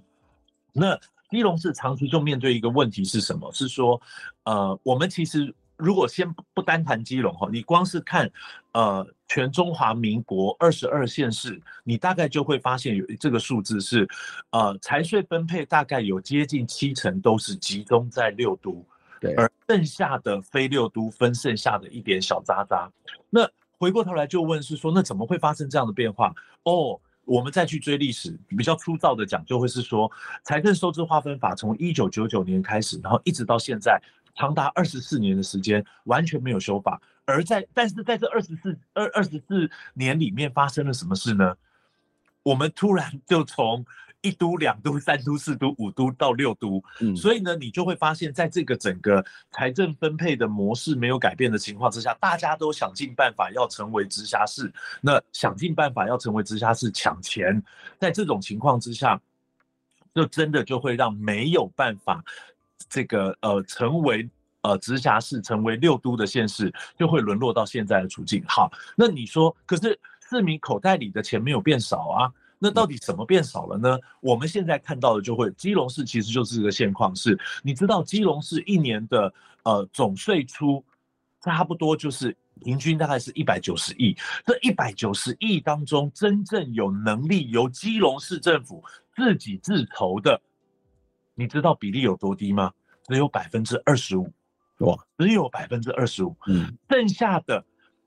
[0.72, 0.98] 那
[1.30, 3.52] 基隆市长期就面对一个问题是什么？
[3.52, 4.00] 是说，
[4.46, 5.54] 呃，我们其实。
[5.80, 8.28] 如果先不单谈基隆哈，你光是看，
[8.72, 14.10] 呃，全中华民国二十二县市，你大概就会发现有这个数字是，
[14.50, 18.84] 呃，财税分配大概有接近七成都是集中在六都，
[19.38, 22.92] 而剩下的非六都分剩下的一点小渣渣。
[23.30, 26.34] 那回过头来就问是说，那怎么会发生这样的变化？
[26.64, 30.12] 哦，我们再去追历史，比较粗糙的讲，就会是说，
[30.44, 34.02] 财政收支划分法从一九九九年开始，然后一直到现在。
[34.40, 41.56] 长达二十四年的时间，完全没有修法，而在但是在这二十四二二十四年里面发生了什么事呢？
[42.44, 43.84] 我们突然就从
[44.22, 57.62] 一都、两都、三都、四都、五都到六都，嗯，所以呢，你就会发现，在这个整个财政分配的模式没有改变的情况之下，大家都想尽办法要成为直辖市，那想尽办法要成为直辖市抢钱，
[58.00, 59.20] 在这种情况之下，
[60.14, 62.24] 就真的就会让没有办法。
[62.90, 64.30] 这个呃，成为
[64.62, 68.42] 呃直辖市，成为六都的县市，就会沦落到现在的处境。
[68.48, 70.00] 好，那你说，可是
[70.30, 72.32] 市民口袋里的钱没有变少啊？
[72.60, 73.98] 那到底什么变少了呢？
[74.20, 77.16] 我们现在看到的就会，基隆市其实就是一个现况。
[77.16, 79.32] 是，你知道基隆市一年的
[79.64, 80.84] 呃总税出，
[81.42, 84.18] 差不多就是平均大概是一百九十亿。
[84.46, 88.84] 这一百九十亿当中，真正有能力由基隆市政府
[89.16, 90.42] 自己自筹的。
[91.36, 92.72] 你知道比例有多低吗？
[93.08, 94.34] 只有百分之二十五，
[94.80, 96.36] 哇，只有百分之二十五。
[96.48, 97.64] 嗯，剩下的，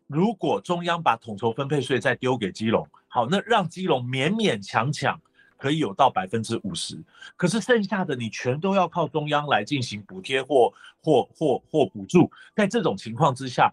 [0.08, 5.20] 如果中央把统筹分配税再丢给基隆，好，那让基隆勉勉强强
[5.58, 6.98] 可以有到百分之五十。
[7.36, 12.30] 可是剩下的你全都要靠中央来进行补贴或或或或补助。
[12.54, 13.70] 在这种情况之下，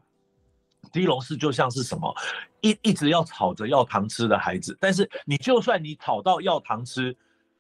[0.92, 2.14] 基隆市就像是什么，
[2.62, 4.76] 一一直要吵着要糖吃的孩子。
[4.82, 7.16] 但是你就算你吵到要糖吃。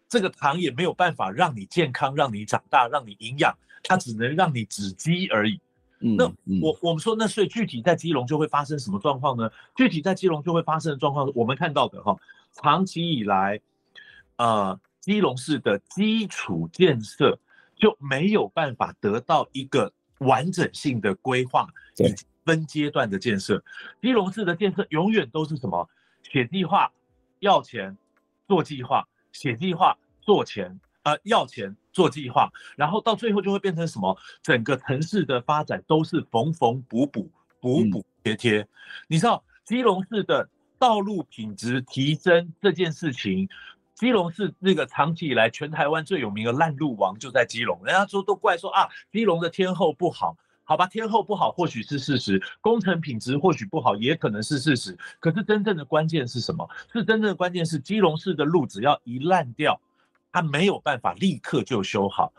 [0.09, 3.53] 这个糖也没有办法让你健康，让你长大，让你营养，
[3.83, 5.59] 它只能让你止饥而已。
[5.99, 6.25] 嗯，那
[6.61, 9.49] 我我们说，那所以具体在基隆就会发生什么状况呢？
[9.75, 12.15] 具体在基隆就会发生的状况，我们看到的哈，
[12.53, 13.59] 长期以来，
[14.35, 17.39] 呃，基隆市的基础建设
[17.75, 21.67] 就没有办法得到一个完整性的规划
[21.97, 23.63] 以及分阶段的建设。
[24.01, 25.89] 基隆市的建设永远都是什么？
[26.23, 26.91] 写计划，
[27.39, 27.97] 要钱，
[28.47, 29.07] 做计划。
[29.33, 34.15] 写计划做钱，呃，要钱做计划，然后到最后就会变成什么？
[34.43, 37.27] 整个城市的发展都是缝缝补补，
[37.59, 38.67] 补补贴贴。
[39.07, 43.49] 你知道基隆市的道路品质提升这件事情，
[43.95, 50.37] 基隆市那个长期以来全台湾最有名的烂路王就在基隆，人家说都怪说啊，基隆的天后不好。
[50.69, 54.95] 好吧，天后不好或许是事实，工程品质或许不好也可能是事实。
[55.17, 56.69] 可是真正的关键是什么？
[56.93, 59.79] 是真正的关键是基隆市的路只要一烂掉，
[60.37, 62.31] 它没有办法立刻就修好，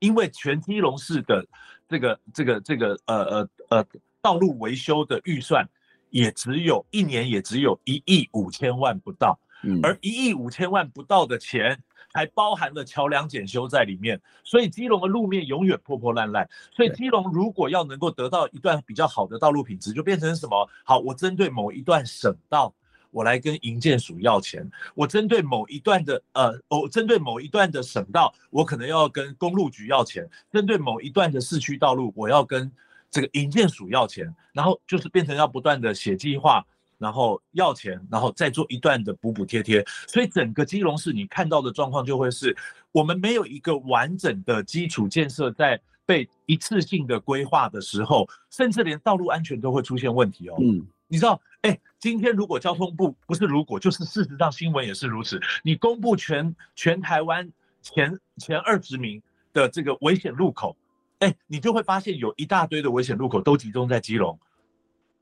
[0.00, 1.46] 因为全基隆市的
[1.88, 3.86] 这个这个这个呃呃呃
[4.20, 5.64] 道路维修的预算
[6.10, 11.80] 也只有一年也只有一亿五千万不到，嗯，而一亿五千万不到的钱。
[12.14, 16.48] 还包含了桥梁检修在里面，所以基隆的路面永远破破烂烂。
[16.74, 20.66] 所以基隆如果要能够得到一段比较好的道路品质，就变成什么？
[20.82, 22.74] 好，我针对某一段省道，
[23.16, 24.62] 我来跟营建署要钱；
[24.94, 32.70] 我针对某一段的呃，我针对某一段的省道，我可能要跟公路局要钱；针对某一段的市区道路，我要跟
[33.10, 34.30] 这个营建署要钱。
[34.52, 36.62] 然后就是变成要不断的写计划，
[36.98, 42.54] 然后要钱，然后再做一段的补补贴贴，所以整个基隆市你看到的状况就会是，
[42.92, 50.56] 我们没有一个完整的基础建设在被一次性的规划的时候，甚至连道路安全都会出现问题哦。
[50.60, 57.50] 嗯，你知道，哎，今天如果交通部不是如果，就是事实上新闻也是如此，你公布全全台湾
[57.82, 59.20] 前前二十名
[59.52, 60.76] 的这个危险路口，
[61.18, 64.38] 哎，你就会发现有一大堆的危险路口都集中在基隆，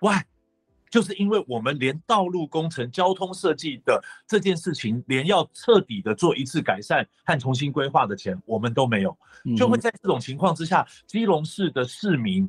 [0.01, 0.13] 喂。
[0.91, 9.19] 就是因为我们连道路工程、交通设计的这件事情，连要彻底的做一次改善和重新规划的钱，我们都没有，
[9.57, 12.49] 就会在这种情况之下，基隆市的市民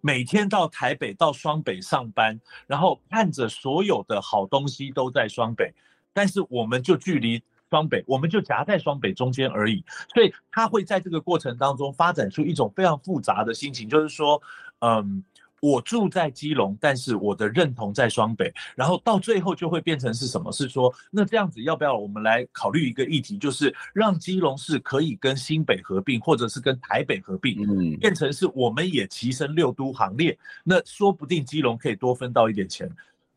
[0.00, 5.72] 每天到台北、到双北上班，然后看着所有的好东西都在双北，
[6.12, 9.84] 但是我们就距离双北，我们就夹在双北中间而已，
[10.14, 14.40] 所以他会在这个过程当中发展出一种非常复杂的心情，就是说，
[14.80, 15.24] 嗯。
[15.60, 20.50] 我住在基隆，但是我的认同在双北，然后到最后就会变成是什么？
[20.50, 32.90] 是说，那这样子要不要我们来考虑一个议题，就是让基隆市可以跟新北合并，或者是跟台北合并，嗯，变成是我们也跻身六都行列，那说不定基隆可以多分到一点钱。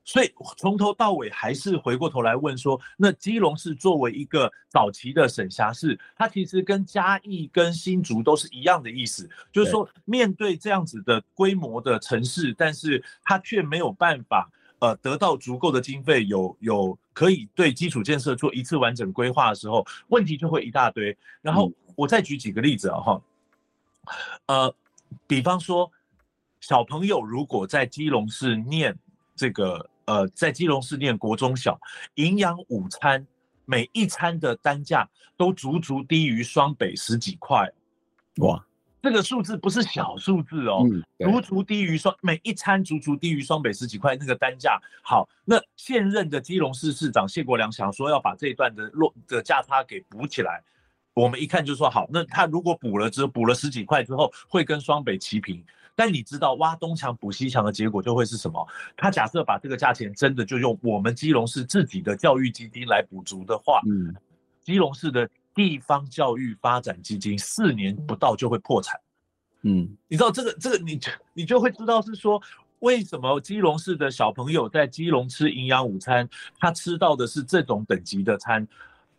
[0.06, 21.18] 所以从头到尾还是回过头来问说，那基隆市作为一个早期的省辖市，它其实跟嘉义、跟新竹都是一样的意思，就是说面对这样子的规模的城市，但是它却没有办法呃得到足够的经费，有有可以对基础建设做一次完整规划的时候，问题就会一大堆。
[21.42, 23.22] 然后我再举几个例子啊哈，
[24.48, 24.76] 呃，
[25.26, 25.90] 比方说
[26.60, 28.94] 小朋友如果在基隆市念
[29.34, 29.90] 这个。
[30.06, 31.80] 呃，在基隆市念国中小，
[32.16, 33.26] 营养午餐
[33.66, 37.72] 每一餐的单价都足足低于双北十几块，
[38.38, 38.66] 哇，
[39.02, 44.80] 这个数字不是小数字哦，嗯、足足低于双每一餐足足低于双北十几块那个单价。
[45.02, 50.62] 好，那现任的基隆市市长谢国良想说要把这一段的落的价差给补起来，
[51.14, 55.64] 我们一看就说好，那他如果补了之后补了十几块之后，会跟双北齐平。
[55.96, 58.68] 但你知道挖东墙补西墙的结果就会是什么？
[58.98, 64.14] 他假设把这个价钱真的就用我们基隆市自己的教育基金来补足的话，嗯，
[64.62, 69.00] 基隆市的地方教育发展基金四年不到就会破产，
[69.62, 71.00] 嗯，你知道这个这个你
[71.34, 72.42] 你就会知道是说
[72.80, 76.28] 为什么基隆市的小朋友在基隆吃营养午餐，
[76.60, 78.68] 他吃到的是这种等级的餐，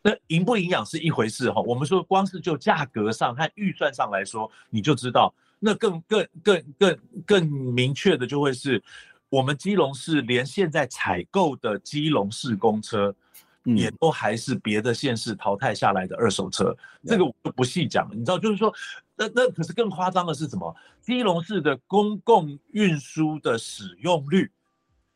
[0.02, 5.32] 那营不营养是一回事哈，我们说光是就价格上和预算上来说，你就知道。
[5.66, 8.82] 那更更更更更明确的就会是，
[9.30, 13.14] 我们基隆市连现在采购的基隆市公车，
[13.62, 16.76] 也都还是别的县市淘汰下来的二手车。
[17.06, 18.70] 这个我就不细讲了，你知道，就是说，
[19.16, 20.76] 那那可是更夸张的是什么？
[21.00, 24.50] 基隆市的公共运输的使用率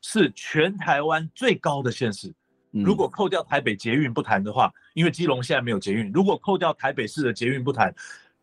[0.01, 2.33] 是全台湾最高的县市。
[2.71, 7.95] 如果扣掉台北捷运不谈的话，因为基隆现在没有捷运，如果扣掉台北市的捷运不谈。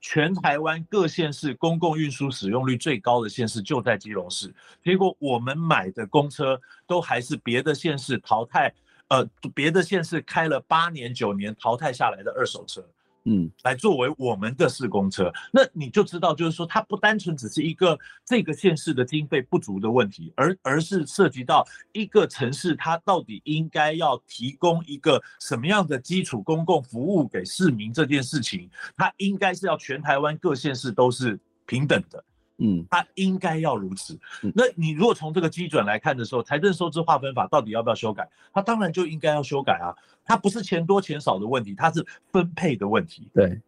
[0.07, 4.53] 全台湾各县市公共运输使用率最高的县市就在基隆市，
[4.83, 8.71] 结果我们买的公车都还是别的县市淘汰，
[9.07, 12.87] 呃，别的县市开了八年九年淘汰下来的二手车。
[13.26, 32.23] 嗯，来作为我们的试公车，那你就知道，就是说它不单纯只是一个这个县市的经费不足的问题，而而是涉及到一个城市它到底应该要提供一个什么样的基础公共服务给市民这件事情，它应该是要全台湾各县市都是平等的。
[32.57, 34.17] 嗯，它应该要如此。
[34.53, 38.29] 那你如果从这个基准来看的时候，财政收支划分法到底要不要修改？
[38.53, 39.93] 它当然就应该要修改啊。
[40.23, 43.29] 它不是钱多钱少的问题，它是分配的问题。
[43.33, 43.61] 对。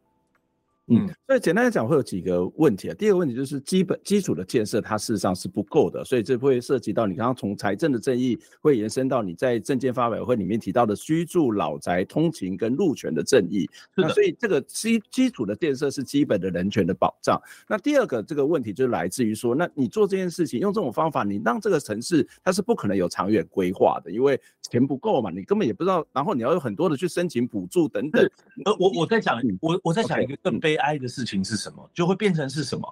[0.90, 2.96] 嗯，所以简单来讲会有几个问题啊。
[2.98, 13.70] 第一个问题就是基本基础的建设，它事实上是不够的，所以这会涉及到你刚刚从财政的正义，会延伸到你在证件发表会里面提到的居住、老宅、通勤跟路权的正义。
[14.14, 17.38] 所以这个基基础的建设是基本的人权的保障。
[17.68, 28.24] 那第二个这个问题就来自于说，那你做这件事情用这种方法，你让这个城市它是不可能有长远规划的，因为钱不够嘛，你根本也不知道，然后你要有很多的去申请补助等等。
[28.64, 30.77] 呃，我我在讲，我我在讲一个更悲。
[30.78, 31.90] 哀的事情是什么？
[31.94, 32.92] 就会变成是什么？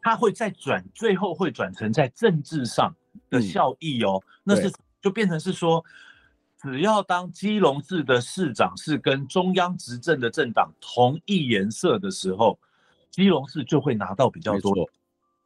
[0.00, 2.94] 它会再转，最后会转成在政治上
[3.30, 4.20] 的效益哦。
[4.24, 5.84] 嗯、那是就变成是说，
[6.60, 12.58] 只要当基隆市的市长是跟中央执政的政党同一颜色的时候，
[13.10, 14.74] 基隆市就会拿到比较多。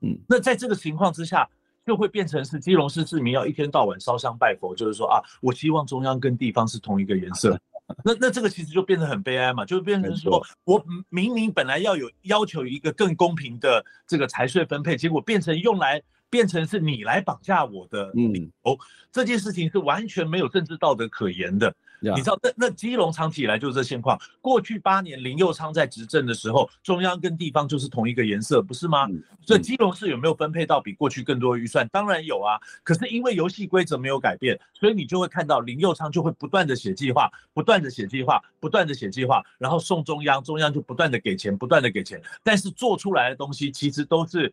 [0.00, 1.48] 嗯，那在这个情况之下，
[1.86, 7.58] 就会变成是基隆市市民要一天到晚烧香拜佛，就是说啊，我希望中央跟地方是同一个颜色。
[8.04, 18.78] 那那这个其实就变得很悲哀嘛，就变成说我明明本来要有要求一个更公平的这个财税分配，结果变成用来变成是你来绑架我的理由，嗯、
[19.12, 21.74] 这件事情是完全没有政治道德可言的。
[21.98, 24.20] 你知道，那那基隆长期以来就是这现况。
[24.42, 29.06] 过去八年林右昌在执政的时候，中央跟地方就是同一个颜色，不是吗？
[29.06, 31.88] 嗯、所以基隆市有没有分配到比过去更多的预算？
[31.88, 32.60] 当然有啊。
[32.84, 42.20] 可是因为游戏规则没有改变，所以你就会看到林右昌就会不断的写计划，不断的写计划，不断的写计划，然后送中央，中央就不断的给钱，不断的给钱。
[42.44, 44.52] 但是做出来的东西其实都是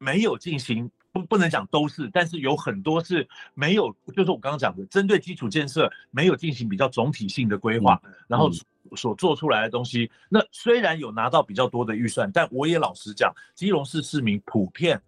[0.00, 0.90] 没有进行。
[1.12, 8.48] 不不能讲都是，但是有很多是没有，就是我刚刚讲的，针对基础建设没有进行比较总体性的规划，嗯、然后
[8.94, 15.02] 所做出来的东西，那虽然有拿到比较多的预算，但我也老实讲，基隆市市民普遍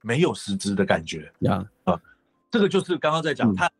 [0.00, 2.00] 没有实质的感觉呀啊，
[2.50, 3.70] 这个就是刚刚在讲，它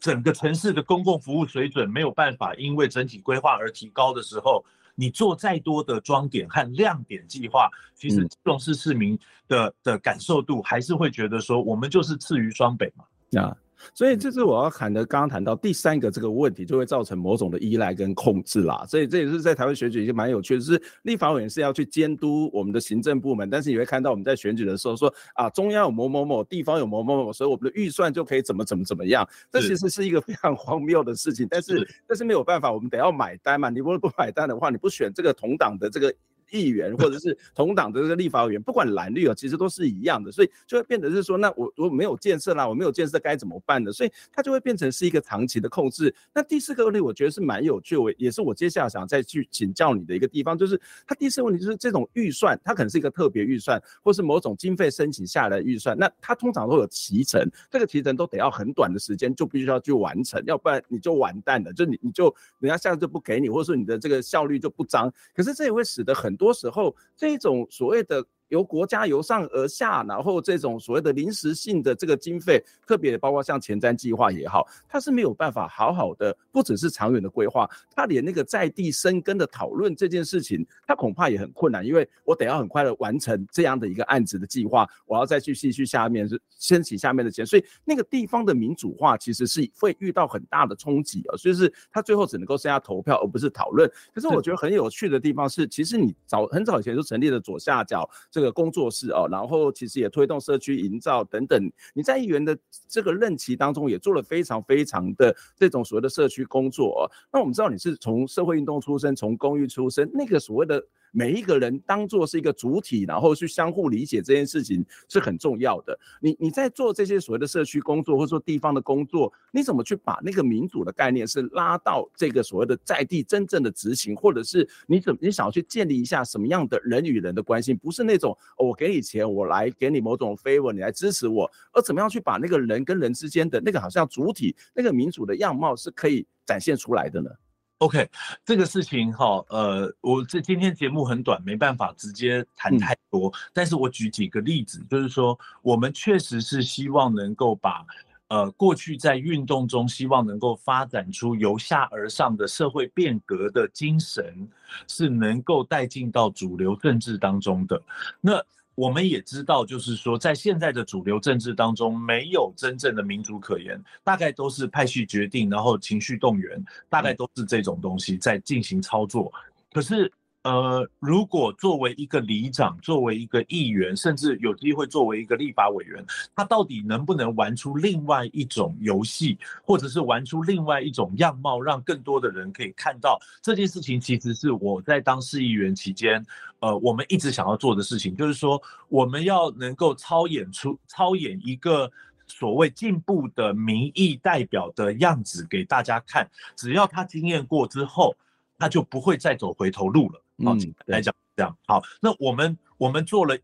[0.00, 4.64] 整个城市的公共服务水准没有办法因为整体规划而提高的时候。
[4.96, 9.16] 你做再多的装点和亮点计划，其实重视市市民
[9.46, 13.04] 的的感受度还是会觉得说，我们就是次于双北嘛。
[13.40, 13.56] 啊。
[13.94, 18.84] 所以这是我要谈的，刚刚谈到第三个这个问题，就会造成某种的依赖跟控制啦。
[18.88, 29.28] 所以这也是在台湾选举已经蛮有趣的，是立法委员是要去监督我们的行政部门，但是你会看到我们在选举的时候说啊，中央有某某某，地方有某某某，所以我们的预算就可以怎么怎么怎么样。
[29.50, 33.70] 这其实是一个非常荒谬的事情，但是但是没有办法，我们得要买单嘛。
[33.70, 36.14] 你如果不买单的话，你不选这个同党的这个。
[36.50, 43.92] 议员或者是 同党的这个立法委员，不管蓝绿啊，其实都是一样的，所以就会变得是说，那我我没有建设啦，我没有建设该怎么办呢？
[43.92, 46.14] 所以它就会变成是一个长期的控制。
[46.34, 65.12] 那第四个问题，我觉得是蛮有趣，我也是我接下来想再去请教你的一个地方，就是它第四个问题就是这种预算，它可能是一个特别预算，或是某种经费申请下来的预算，那它通常都有提成，这个提成都得要很短的时间就必须要去完成，要不然你就完蛋了，就你你就人家下次就不给你，或者说你的这个效率就不彰。
[65.34, 66.94] 可是这也会使得很多时候。
[67.16, 68.24] 这种所谓的。
[68.48, 93.90] 由国家由上而下，然后这种所谓的临时性的这个经费，特别包括像前瞻计划也好，它是没有办法好好的，不只是长远的规划，它连那个在地生根的讨论这件事情，它恐怕也很困难，因为我得要很快的完成这样的一个案子的计划，我要再去继续下面是申请下面的钱，所以那个地方的民主化其实是会遇到很大的冲击啊，所以是它最后只能够剩下投票而不是讨论。
[94.14, 98.08] 可是我觉得很有趣的地方是，其实你早很早以前就成立了左下角。
[98.36, 101.72] 这个工作室哦，然后其实也推动社区营造等等。
[101.94, 102.54] 你在议员的
[102.86, 107.08] 这个任期当中，也做了非常非常的这种所谓的社区工作哦。
[107.32, 110.84] 那我们知道你是从社会运动出身，从公寓出身，那个所谓的。
[111.16, 115.98] 每一个人当做是一个主体，然后去相互理解这件事情是很重要的。
[116.20, 127.72] 你你在做这些所谓的社区工作，或者说地方的工作，你怎么去把那个民主的概念是拉到这个所谓的在地真正的执行，或者是你怎么你想要去建立一下什么样的人与人的关系？
[127.72, 137.30] 不是那种、我给你钱，我来给你某种 favor，你来支持我，而怎么样去把那个人跟人之间的那个好像主体那个民主的样貌是可以展现出来的呢
[137.78, 138.08] ？OK，
[138.44, 147.84] 这个事情哈，呃，我这今天节目很短，没办法直接谈太多，嗯，但是我举几个例子，就是说，我们确实是希望能够把，
[148.28, 154.48] 呃，过去在运动中希望能够发展出由下而上的社会变革的精神，
[154.88, 157.82] 是能够带进到主流政治当中的，
[158.20, 158.42] 那。
[158.76, 169.32] 我们也知道，就是说，在现在的主流政治当中，没有真正的民主可言，大概都是派系决定，然后情绪动员，大概都是这种东西在进行操作。
[169.72, 170.12] 可是。
[170.46, 184.00] 呃，如果作为一个里长，作为一个议员，甚至有机会作为一个立法委员，他到底能不能玩出另外一种游戏，或者是玩出另外一种样貌，让更多的人可以看到这件事情？
[184.00, 186.24] 其实是我在当市议员期间，
[186.60, 191.90] 呃，我们一直想要做的事情，就是说我们要能够操演出、操演一个
[192.28, 196.30] 所谓进步的民意代表的样子给大家看。
[196.54, 198.14] 只要他经验过之后，
[198.56, 200.22] 他就不会再走回头路了。
[200.44, 200.54] 好，
[200.86, 201.82] 来讲这样好。
[202.00, 203.36] 那我们我们做了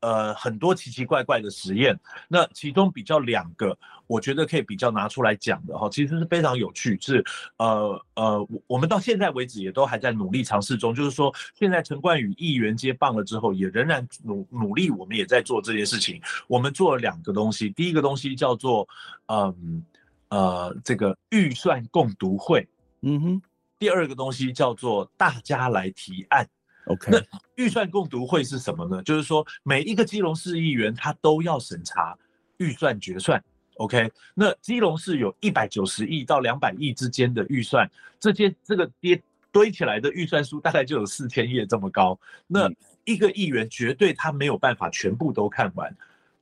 [0.00, 3.76] 呃很多奇奇怪怪的实验，那其中比较两个，
[4.06, 7.24] 我觉得可以比较拿出来讲的哈，其实是非常有趣，是
[7.56, 10.94] 呃呃，我们到现在为止也都还在努力尝试中。
[10.94, 16.20] 就是说，现在陈冠宇议员接棒了之后，也仍然努努力，我们也在做这件事情。
[16.46, 18.86] 我们做了两个东西，第一个东西叫做
[19.26, 19.82] 嗯
[20.28, 22.68] 呃，呃这个预算共读会，
[23.00, 23.42] 嗯哼。
[23.78, 26.46] 第二个东西叫做大家来提案
[26.86, 27.10] ，OK？
[27.10, 27.20] 那
[27.56, 29.02] 预算共读会是什么呢？
[29.02, 32.16] 就是说每一个基隆市议员他都要审查
[32.56, 33.42] 预算决算
[33.76, 34.10] ，OK？
[34.34, 39.22] 那基隆市有一百九十亿到两百亿之间的预算，这些这个跌
[39.52, 42.70] 堆起来的预算书大概就有四千页这么高，那
[43.04, 45.94] 一个议员绝对他没有办法全部都看完。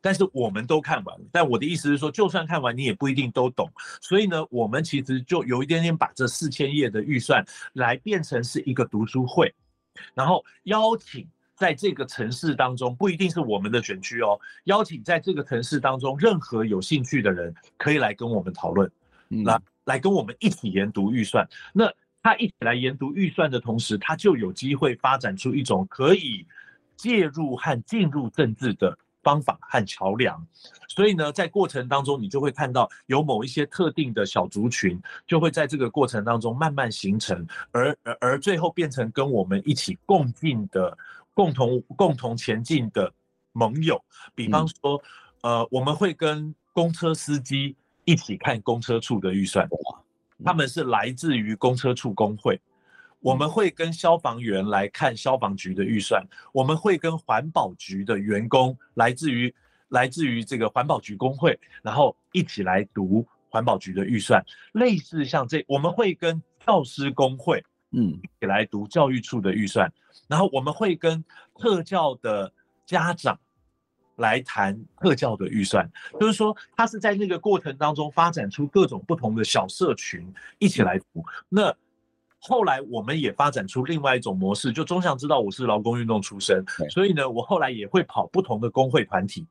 [0.04, 1.24] 但是我们都看完了。
[1.32, 3.66] 但我的意思是说，就算看完，你也不一定都懂。
[4.02, 7.42] 所以呢，我们其实就有一点点把这四千页的预算
[7.72, 9.54] 来变成是一个读书会，
[10.12, 11.26] 然后邀请
[11.56, 18.90] 在这个城市当中，不一定是我们的选区哦，邀请在这个城市当中任何有兴趣的人可以来跟我们讨论，
[19.30, 21.48] 来来跟我们一起研读预算。
[21.72, 21.90] 那
[22.22, 26.46] 他一起来研读预算的同时，他就有机会发展出一种可以
[26.94, 30.46] 介入和进入政治的方法和桥梁。
[30.86, 40.96] 所以呢，在过程当中，你就会看到有某一些特定的小族群，就会在这个过程当中慢慢形成，而而而最后变成跟我们一起共进的、
[41.32, 43.12] 共同共同前进的
[43.52, 44.00] 盟友。
[44.34, 45.02] 比方说，
[45.40, 49.68] 呃，我们会跟公车司机一起看公车处的预算。
[50.44, 52.60] 他们是来自于公车处工会，
[53.24, 56.22] 我们会跟消防员来看消防局的预算，
[56.52, 59.52] 我们会跟环保局的员工来自于
[59.88, 69.90] 来自于这个环保局工会，然后一起来读环保局的预算，类似像这，我们会跟教师工会，嗯，一起来读教育处的预算，
[70.28, 71.24] 然后我们会跟
[71.58, 72.52] 特教的
[72.84, 73.38] 家长。
[74.18, 81.24] 来谈特教的预算，就是说，他是在那个过程当中发展出各种不同的小社群一起来读。
[81.48, 81.74] 那
[82.48, 89.46] 后来我们也发展出另外一种模式，就中祥知道我是劳工运动出身，所以呢，我后来也会跑不同的工会团体，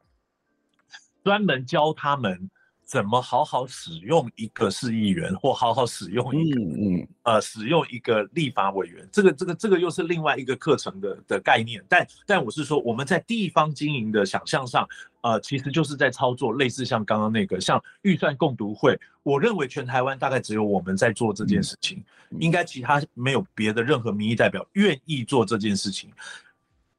[1.23, 2.49] 专门教他们。
[2.85, 9.07] 怎么好好使用一个市议员，或好好使用一个嗯嗯呃使用一个立法委员？
[9.11, 11.83] 这个这个这个又是另外一个课程的的概念。
[11.87, 14.87] 但但我是说，我们在地方经营的想象上，
[15.21, 18.99] 呃，其实就是在操作类似像刚刚那个像预算共读会。
[19.23, 22.03] 我认为全台湾大概只有我们在做这件事情，
[22.39, 26.11] 应该其他没有别的任何民意代表愿意做这件事情。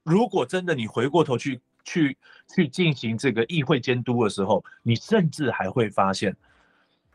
[0.03, 1.61] 如果真的你回过头去。
[1.85, 2.17] 去
[2.55, 6.35] 去进行这个议会监督的时候，你甚至还会发现，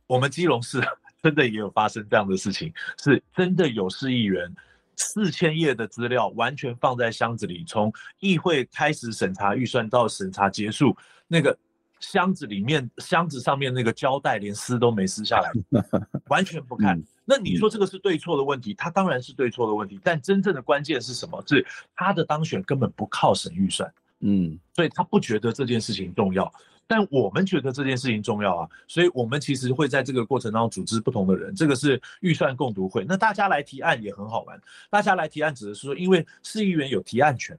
[0.07, 0.81] 我们基隆市
[1.21, 4.53] 真的也有发生这样的事情，是真的有市议员
[4.95, 10.95] 四千页的资料完全放在箱子里，从议会开始审查预算到审查结束，
[11.27, 11.57] 那个
[11.99, 15.51] 箱子里面箱子上面那个胶带连撕都没撕下来，
[16.29, 17.01] 完全不看。
[17.25, 18.73] 那你说这个是对错的问题？
[18.73, 21.43] 他当然是对错的问题，但真正的关键是什么？
[21.45, 23.93] 是他的当选根本不靠审预算。
[24.21, 26.51] 嗯，所以他不觉得这件事情重要，
[26.85, 33.05] 但我们觉得这件事情重要啊，所以我们其实会在这个过程当中组织不同的人，这个是预算共读会。
[33.07, 37.57] 那大家来提案也很好玩，大家来提案指的是说，因为市议员有提案权，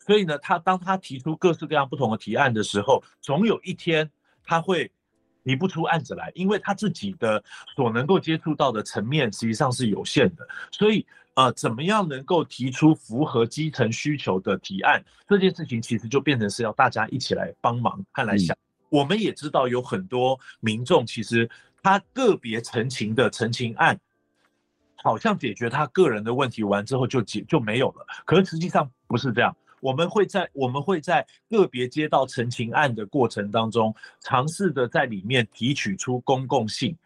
[0.00, 4.10] 所以呢，他当他提出各式各样不同的提案的时候，总有一天
[4.42, 4.90] 他会
[5.44, 7.40] 提不出案子来，因为他自己的
[7.76, 11.06] 所能够接触到的层面实际上是有限的，所以。
[11.34, 15.02] 呃，怎么样能够提出符合基层需求的提案？
[15.26, 18.54] 这件事情其实就变成是要大家一起来帮忙和来想。
[18.54, 18.58] 嗯、
[18.90, 21.48] 我们也知道有很多民众，其实
[21.82, 23.98] 他个别陈情的陈情案，
[24.96, 28.06] 好像解决他个人的问题完之后就解就没有了。
[28.26, 29.56] 可是实际上不是这样。
[29.80, 36.96] 我们会在我们会在个别接到陈情案的过程当中，尝试的在里面提取出公共性。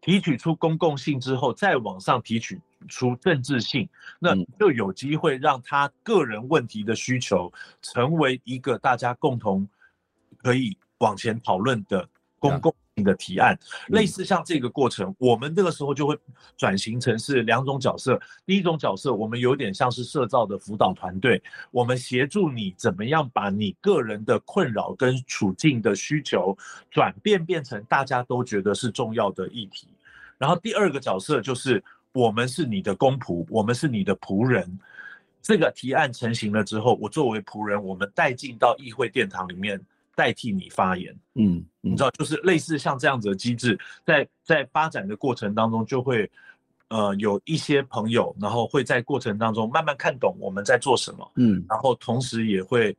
[0.00, 3.88] 提取出公共性之后，再往上提取出政治性，
[4.18, 9.68] 那就有机会让他个人问题的需求成为一个大家共同
[10.38, 13.58] 可以往前讨论的公共性的提案。
[13.88, 16.18] 类似像这个过程，我们这个时候就会
[16.56, 18.20] 转型成是两种角色。
[18.46, 26.56] 第一种角色，我们有点像是社造的辅导团队，我们协助你怎么样把你个人的困扰跟处境的需求
[26.90, 29.88] 转变变成大家都觉得是重要的议题。
[30.38, 31.82] 然后第二个角色就是
[32.12, 34.78] 我们是你的公仆，我们是你的仆人。
[35.42, 39.80] 这个提案成型了之后，我作为仆人，我们带进到议会殿堂里面
[40.14, 41.12] 代替你发言。
[41.34, 46.30] 嗯，嗯，你知道，就是类似像这样子的机制，在在发展的过程当中，就会
[46.88, 51.32] 呃有一些朋友，然后会在过程当中慢慢看懂我们在做什么。
[51.36, 52.96] 嗯，然后同时也会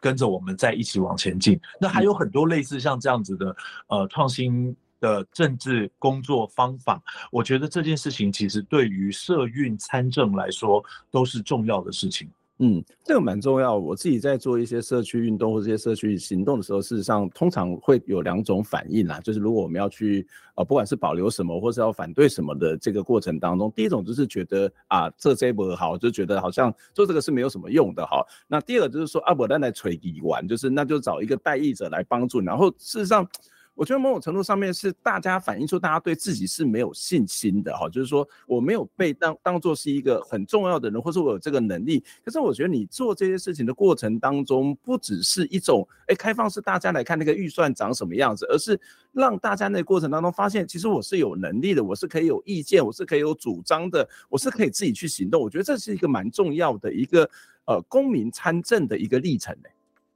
[0.00, 1.60] 跟着我们在一起往前进。
[1.80, 3.56] 那还有很多类似像这样子的
[3.88, 4.76] 呃创新。
[5.02, 7.02] 的政治工作方法，
[7.32, 12.30] 我觉得这件事情其实对于社运参政来说都是重要的事情。
[12.64, 13.76] 嗯，这个蛮重要。
[13.76, 19.18] 我自己在做一些社区运动或这些社区行动的时候，事实上通常会有两种反应啦。
[19.20, 28.24] 就是如果我们要去呃，不管是保留什么，或是要反对什么的这个过程当中，第一种就是觉得啊，这这不好，就觉得好像做这个是没有什么用的哈。
[28.46, 32.40] 那第二个就是说啊，我来来锤底玩，就是那就找一个代议者来帮助。
[32.40, 33.28] 然后事实上。
[33.74, 42.04] 我觉得某种程度上面是大家反映出大家对自己是没有信心的哈，就是说我没有被当当做是一个很重要的人，或是我有这个能力。
[42.22, 48.78] 可是我觉得你做这些事情的过程当中，不只是一种哎开放式大家来看那个预算长什么样子，而是
[49.10, 55.40] 让大家那个过程当中发现，其实我是有能力的，我是可以有意见，我是可以有主张的，我是可以自己去行动。
[55.40, 57.28] 我觉得这是一个蛮重要的一个
[57.64, 59.68] 呃公民参政的一个历程呢。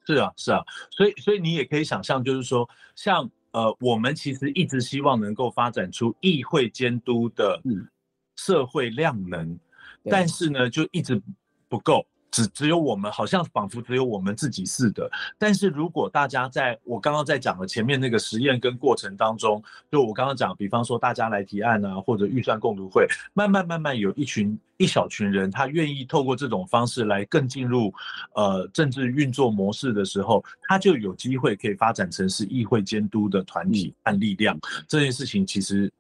[0.07, 3.29] 是啊，是啊，所以所以你也可以想象，就是说像。
[3.57, 7.59] 呃，我们其实一直希望能够发展出议会监督的
[8.37, 9.61] 社会量能，嗯、
[10.11, 11.19] 但是呢，就一直
[11.67, 12.07] 不够，
[12.43, 15.11] 只只有我们，好像仿佛只有我们自己似的。
[15.39, 24.59] 但是如果大家在我刚刚在讲的前面那个实验跟过程当中，就我刚刚讲，比方说大家来提案啊，或者预算共读会，慢慢慢慢有一群。
[24.79, 27.91] 一小群人，他愿意透过这种方式来更进入
[28.35, 34.55] 呃政治运作模式的时候，他就有机会可以发展成是议会监督的团体和力量。
[34.87, 35.91] 这件事情其实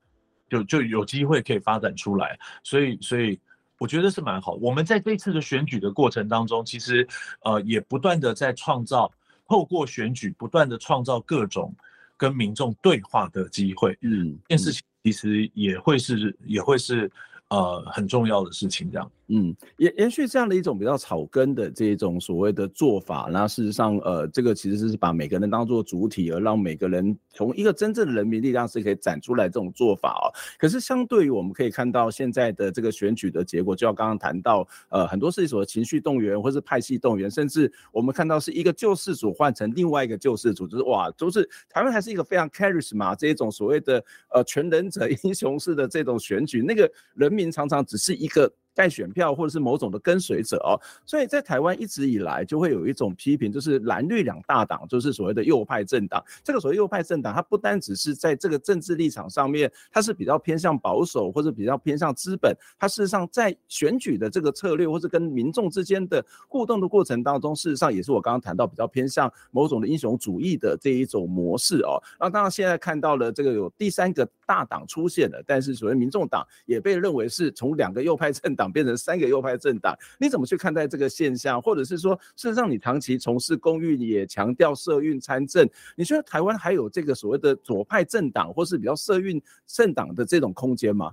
[0.51, 3.41] 就就有机会可以发展出来，所以所以
[3.78, 4.52] 我觉得是蛮好。
[4.54, 7.06] 我们在这次的选举的过程当中，其实
[7.40, 9.10] 呃也不断的在创造，
[9.48, 11.74] 透过选举不断的创造各种
[12.16, 13.98] 跟民众对话的机会。
[14.02, 17.10] 嗯，这件事情其实也会是也会是。
[17.48, 19.08] 呃，很重要的事情，这样。
[19.28, 30.26] 嗯，延延续这样的一种比较草根的这种所谓的做法，那事实上，呃，这个其实是把每个人当做主体，而让每个人从一个真正的人民力量是可以展出来这种做法哦。
[30.58, 44.02] 可是，相对于我们可以看到现在的这个选举的结果，就要刚刚谈到，呃，很多是所谓情绪动员，或是派系动员，甚至我们看到是一个救世主换成另外一个救世主，就是哇，都、就是台湾还是一个非常 charisma 这一种所谓的
[44.32, 47.36] 呃全能者 英雄式的这种选举，那个人。
[47.36, 48.50] 民常常只是一个。
[48.76, 56.22] 带选票或者是某种的跟随者哦，所以在台湾一直以来就会有一种批评，就是蓝绿两大党，就是所谓的右派政党。
[56.44, 62.54] 这个所谓右派政党，它不单只是在这个政治立场上面，它是比较偏向保守或者比较偏向资本。
[62.78, 71.96] 它事实上在选举的这个策略或者跟民众之间的互动的过程当中，事实上也是我刚刚谈到比较偏向某种的英雄主义的这一种模式哦。
[72.20, 78.72] 那当然现在看到了这个有第三个大党出现了，但是所谓民众党也被认为是从两个右派政党。
[78.76, 81.62] 变成三个右派政党，你怎么去看待这个现象？
[81.62, 85.66] 或者是说，事实上你长期从事公运，也强调社运参政，
[85.97, 91.11] 你觉得台湾还有这个所谓的左派政党，或是比较社运政党的这种空间吗？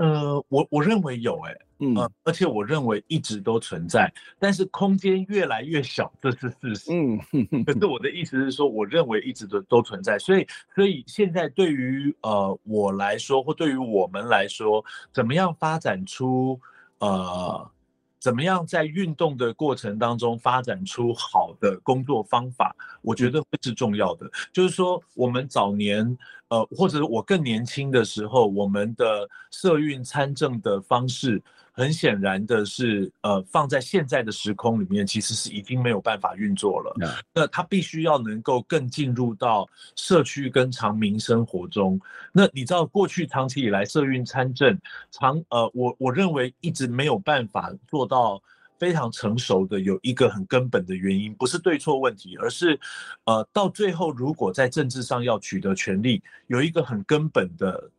[0.00, 6.90] 呃，我我认为有、欸，哎，嗯，而且我认为一直都存在，但是空间越来越小，这是事实。
[6.90, 7.18] 嗯，
[7.64, 14.82] 可是我的意思是说，我认为一直都都存在，所以，所以现在对于呃我来说，或对于我们来说，
[15.12, 16.58] 怎么样发展出
[17.00, 17.70] 呃。
[18.20, 22.76] 怎么样在运动的过程当中发展出好的工作方法？
[23.00, 24.30] 我觉得会是重要的。
[24.52, 26.16] 就是说，我们早年，
[26.48, 31.42] 呃，或者我更年轻的时候，我们的社运参政的方式。
[31.80, 36.94] 很显然的是，呃，放在现在的时空里面，其实是已经没有办法运作了。
[37.32, 39.66] 那它必须要能够更进入到
[39.96, 41.98] 社区跟长民生活中。
[42.34, 44.78] 那你知道，过去长期以来社运参政，
[45.10, 48.42] 长呃，我我认为一直没有办法做到
[48.78, 52.78] 非常成熟的，有一个很根本的原因，不是对错问题，而是
[53.24, 57.90] 呃，到最后如果在政治上要取得权利，有一个很根本的。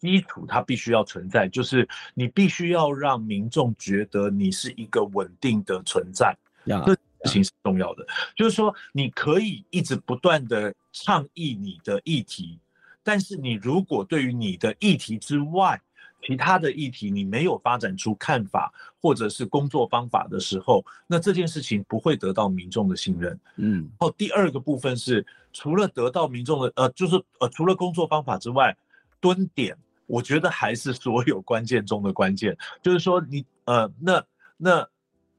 [0.00, 8.06] 基础它必须要存在，就是你必须要让民众觉得你是一个稳定的存在，这事情是重要的。
[8.36, 12.58] 就是说，你可以一直不断的倡议你的议题，
[13.02, 15.80] 但是你如果对于你的议题之外，
[16.22, 23.38] 其他的议题你没有发展出看法或者是工作方法的时候，那这件事情不会得到民众的信任。
[23.56, 28.76] 嗯，然后第二个部分是，除了得到民众的呃，就是呃，除了工作方法之外，
[29.20, 29.76] 蹲点。
[30.06, 34.24] 我觉得还是所有关键中的关键，就是说你呃，那
[34.56, 34.88] 那，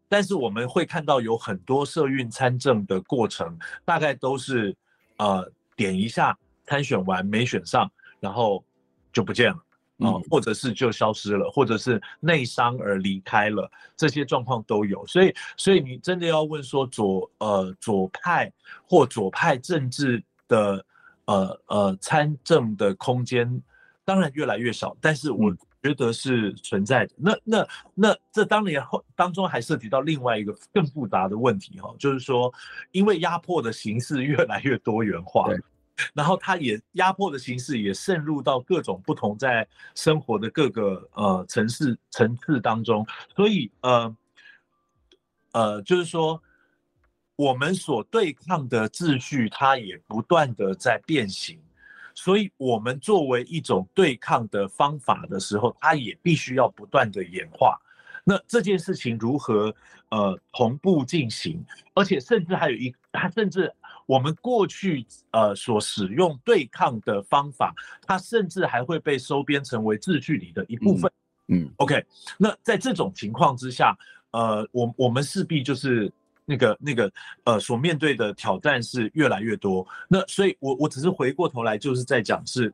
[0.10, 4.76] 但是我们会看到有很多社运参政的过程，大概都是
[5.18, 7.90] 呃点一下参选完没选上，
[8.20, 8.62] 然后
[9.14, 9.58] 就不见了
[10.00, 15.08] 啊、呃，或者是就消失了，或者是内伤而离开了，这些状况都有。
[15.08, 18.52] 所以，所以你真的要问说左呃左派
[18.86, 20.86] 或左派政治的
[21.24, 23.64] 呃呃参政的空间。
[24.08, 25.54] 当然越来越少，但是我
[25.84, 27.14] 觉得是存在的。
[27.18, 32.50] 嗯、那那那这当然后当中还涉及到另外一个更复杂的问题哈，就是说，
[32.94, 35.50] 因为压迫的形式越来越多元化，
[36.16, 43.06] 然后它也压迫的形式也渗入到各种不同在生活的各个呃城市层次当中，
[43.36, 44.18] 所以呃
[45.52, 46.42] 呃就是说。
[47.40, 51.60] 我们所对抗的秩序，它也不断的在变形，
[52.18, 57.80] 所以我们作为一种对抗的方法的时候，它也必须要不断的演化。
[58.24, 59.74] 那这件事情如何
[60.10, 61.64] 呃同步进行？
[61.94, 63.72] 而且甚至还有一，它甚至
[64.08, 67.72] 我们过去呃所使用对抗的方法，
[68.08, 71.12] 它甚至还会被收编成为秩序里的一部分。
[71.50, 72.04] 嗯，嗯，OK。
[72.40, 73.96] 那在这种情况之下，
[74.32, 76.12] 呃，我我们势必就是
[76.48, 77.12] 那个那个
[77.44, 79.88] 呃所面对的挑战是越来越多。
[80.08, 82.74] 那所以我我只是回过头来就是在讲是，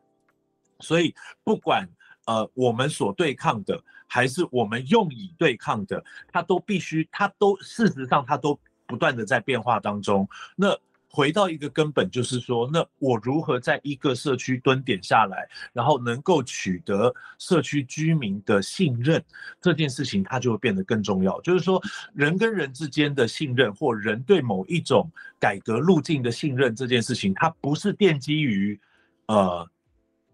[0.80, 1.14] 所以
[1.44, 1.86] 不管。
[2.26, 6.02] 呃，我们所对抗的，还是我们用以对抗的，
[6.32, 8.58] 它都必须，它都事实上，它都
[8.88, 10.26] 不断的在变化当中。
[10.56, 10.74] 那
[11.14, 19.24] 回到一个根本，就是说，那我如何在一个社区蹲点下来，然后能够取得社区居民的信任，
[19.62, 21.40] 这件事情它就会变得更重要。
[21.42, 21.80] 就是说，
[22.16, 25.08] 人跟人之间的信任，或人对某一种
[25.40, 28.80] 改革路径的信任，这件事情，它不是奠基于，
[29.28, 29.70] 呃。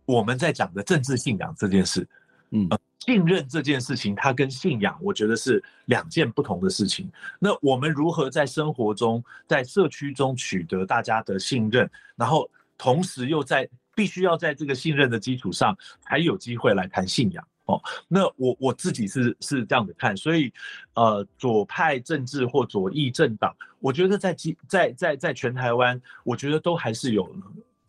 [0.06, 2.10] 我们在讲的政治信仰这件事，
[2.52, 2.68] 嗯，
[3.00, 7.10] 信任这件事情，它跟信仰，我觉得是两件不同的事情。
[7.39, 17.82] 那我们如何在生活中，在社区中取得大家的信任，然后同时又在必须要在这个信任的基础上，才有机会来谈信仰哦。
[18.08, 20.52] 那我我自己是是这样的看，所以
[20.93, 24.36] 呃，左派政治或左翼政党，我觉得在
[24.68, 27.32] 在在在全台湾，我觉得都还是有。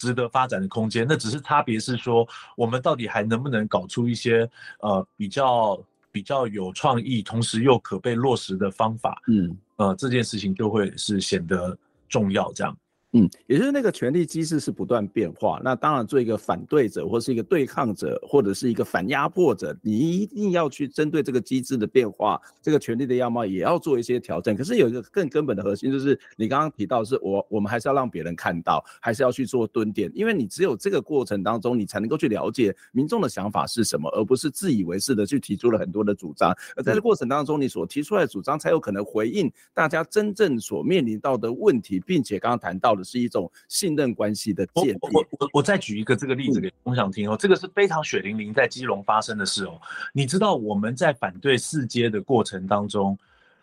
[0.00, 2.26] 值得发展的空间，那只是差别是说，
[2.56, 5.78] 我们到底还能不能搞出一些呃比较
[6.10, 11.76] 比较有创意，同时又可被落实的方法，嗯，呃，这件事情就会是显得
[12.08, 12.74] 重要这样。
[13.12, 15.60] 嗯，也就是那个权力机制是不断变化。
[15.64, 24.56] 那当然，做一个反对者，或是一个对抗者，或者是一个反压迫者，你一定要去针对这个机制的变化，这个权力的样貌也要做一些调整。
[24.56, 36.56] 可是有一个更根本的核心，就是你刚刚提到是我，我们还是要让别人看到，还是要去做蹲点，因为你只有这个过程当中，你才能够去了解民众的想法是什么，而不是自以为是的去提出了很多的主张。
[36.76, 43.10] 而在这过程当中，你所提出来的主张才有可能回应大家真正所面临到的问题，并且刚刚谈到的。
[43.10, 44.98] 是一种信任关系的建立。
[45.00, 49.80] 我我我我再举一个这个例子给我想听哦，这个是非常血淋淋在基隆发生的事哦。
[50.12, 53.18] 你知道我们在反对四阶的过程当中，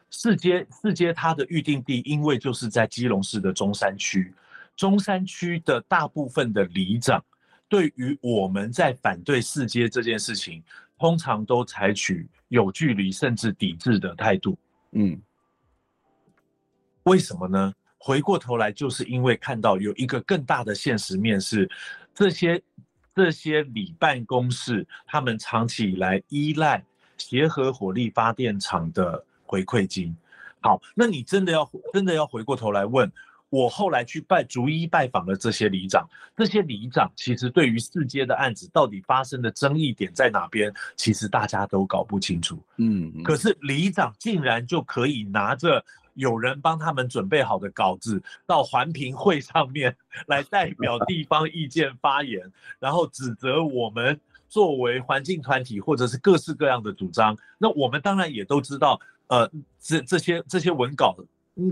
[0.09, 4.33] 四阶四阶它的预定地，因为就是在基隆市的中山区，
[4.75, 7.23] 中山区的大部分的里长，
[7.69, 10.61] 对于我们在反对四阶这件事情，
[10.99, 14.57] 通常都采取有距离甚至抵制的态度。
[14.91, 15.17] 嗯，
[17.03, 17.73] 为什么呢？
[17.99, 21.69] 回过头来，就是因为看到有一个更大的现实面是，
[22.13, 22.61] 这些
[23.15, 26.83] 这些里办公室，他们长期以来依赖
[27.17, 30.15] 协和火力发电厂的回馈金。
[30.61, 33.11] 好，那你真的要真的要回过头来问，
[33.49, 42.63] 我后来去拜逐一拜访了这些里长，这些里长其实对于四接的案子到底发生的争议点在哪边，其实大家都搞不清楚。
[42.77, 45.83] 嗯，可是里长竟然就可以拿着。
[46.17, 49.95] 有人帮他们准备好的稿子，到环评会上面
[50.27, 57.37] 来代表地方意见发言，然后指责我们作为环境团体或者是各式各样的主张。
[57.57, 59.49] 那我们当然也都知道，呃，
[59.79, 61.15] 这这些这些文稿，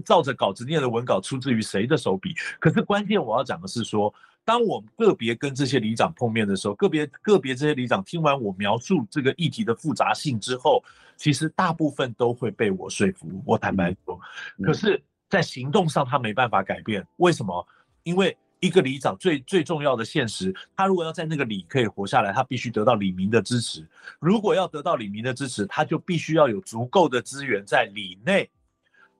[0.05, 2.33] 照着稿子念的文稿出自于谁的手笔？
[2.59, 4.13] 可是关键我要讲的是说。
[4.45, 10.83] 当我们个别跟这些里长碰面的时候，个别个别这些里长听完我描述这个议题的复杂性之后，
[11.17, 13.27] 其实大部分都会被我说服。
[13.43, 14.19] 我坦白说，
[14.61, 17.05] 可是，在行动上他没办法改变。
[17.17, 17.67] 为什么？
[18.03, 23.85] 因为一个里长最最重要的现实，他如果要在那个里可以活下来，他必须得到李明的支持。
[24.19, 28.47] 如果要得到李明的支持，他就必须要有足够的资源在里内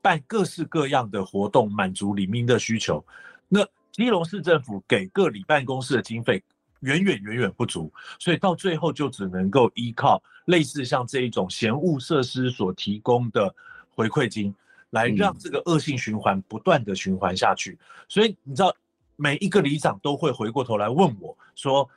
[0.02, 3.04] 办各式各样的活动，满足里民的需求。
[3.48, 3.66] 那
[3.96, 6.44] 基隆市政府给各里办公室的经费
[6.82, 7.90] 远远远远不足，
[8.20, 13.56] 所以到最后就只能够依靠类似像这一种嫌恶设施所提供的
[13.96, 14.54] 回馈金，
[14.90, 17.80] 来让这个恶性循环不断的循环下去。
[18.10, 18.76] 所以你知道，
[19.16, 21.90] 每一个里长都会回过头来问我说：“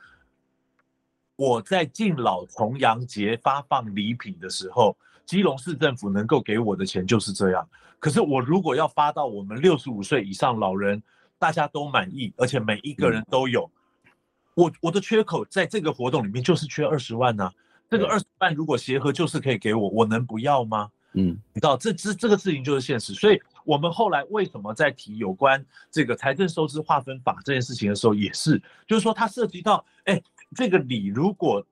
[1.35, 4.95] 我在敬老重阳节发放礼品的时候，
[5.25, 7.67] 基隆市政府能够给我的钱就是这样。
[7.99, 11.03] 可是我如果要发到我们六十五岁以上老人，
[11.39, 13.71] 大家都满意，而且每一个人都有。
[14.03, 14.11] 嗯、
[14.55, 17.53] 我我的缺口在这个活动里面就是缺二十万呢、啊。
[17.89, 20.91] 这个二十万如果协和就是可以给我，我能不要吗？
[21.13, 23.15] 嗯，你知道这这这个事情就是现实。
[23.15, 30.21] 所以我们后来为什么在提有关这个财政收支划分法这件事情的时候，也是就是说它涉及到，哎，
[30.55, 31.65] 这个理如果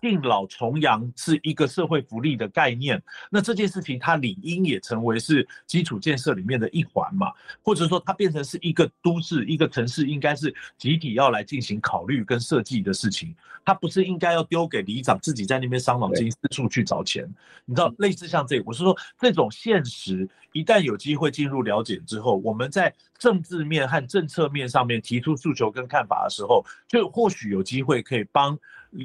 [0.00, 7.32] 敬老重阳是一个社会福利的概念，那这件事情它理应也成为是基础建设里面的一环嘛，
[7.62, 13.34] 或者说它变成是一个都市、一个城市应该是集体要来进行考虑跟设计的事情，
[13.64, 17.26] 它不是应该要丢给里长自己在那边伤脑筋四处去找钱，
[17.64, 28.58] 你知道，类似像这个，我是说这种现实，一旦有机会进入了解之后，我们在政治面和政策面上面提出诉求跟看法的时候，就或许有机会可以帮。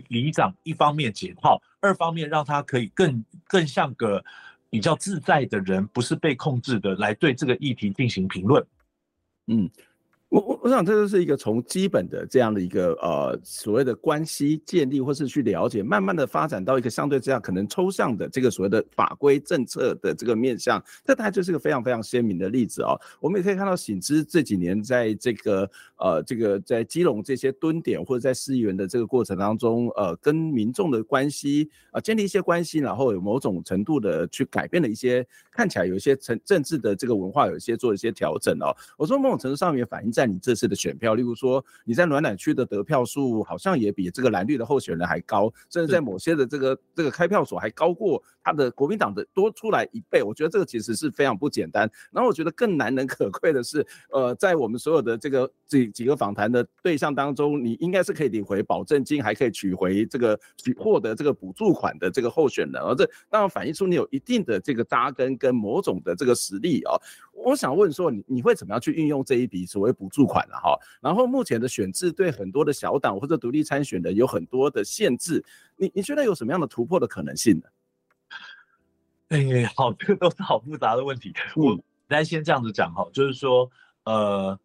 [0.07, 4.23] 里长一方面解套，二方面让他可以更更像个
[4.69, 8.65] 比较自在的人，不是被控制的，来对这个议题进行评论。
[9.47, 9.69] 嗯。
[10.29, 22.95] 我我我想，这就是一个从基本的这样的一个呃所谓的关系建立，或是去了解，慢慢的发展到一个相对这样可能抽象的这个所谓的法规政策的这个面向，这大概就是个非常非常鲜明的例子哦。
[23.19, 38.69] 我们也可以看到，醒之这几年在这个呃这个在基隆这些蹲点或者在市议员的这个过程当中，呃跟民众的关系啊、呃、建立一些关系，然后有某种程度的去改变了一些看起来有一些政政治的这个文化，有一些做一些调整哦。
[38.95, 40.29] 我说某种程度上面反映在。
[40.29, 50.21] 你这次的选票，例如说你在暖暖区的得票数好像也比这个蓝绿的候选人还高，甚至在某些的这个这个开票所还高过他的国民党的多出来一倍。
[50.21, 51.89] 我觉得这个其实是非常不简单。
[52.11, 66.93] 然后我觉得更难能可贵的是，呃，在我们所有的这个这几个访谈的对象当中，你应该是可以领回保证金，还可以取回这个取获得这个补助款的这个候选人，而这当然反映出你有一定的这个扎根跟某种的这个实力啊。
[67.33, 70.77] 我想问说，你你会怎么样去运用这一笔所谓补助款了哈？
[70.99, 75.43] 然后目前的选制对很多的小党或者独立参选人有很多的限制，
[75.77, 77.65] 你你觉得有什么样的突破的可能性呢？
[79.29, 81.33] 哎， 好，这个都是好复杂的问题。
[81.55, 83.69] 我来先这样子讲哈，就是说，
[84.03, 84.59] 呃，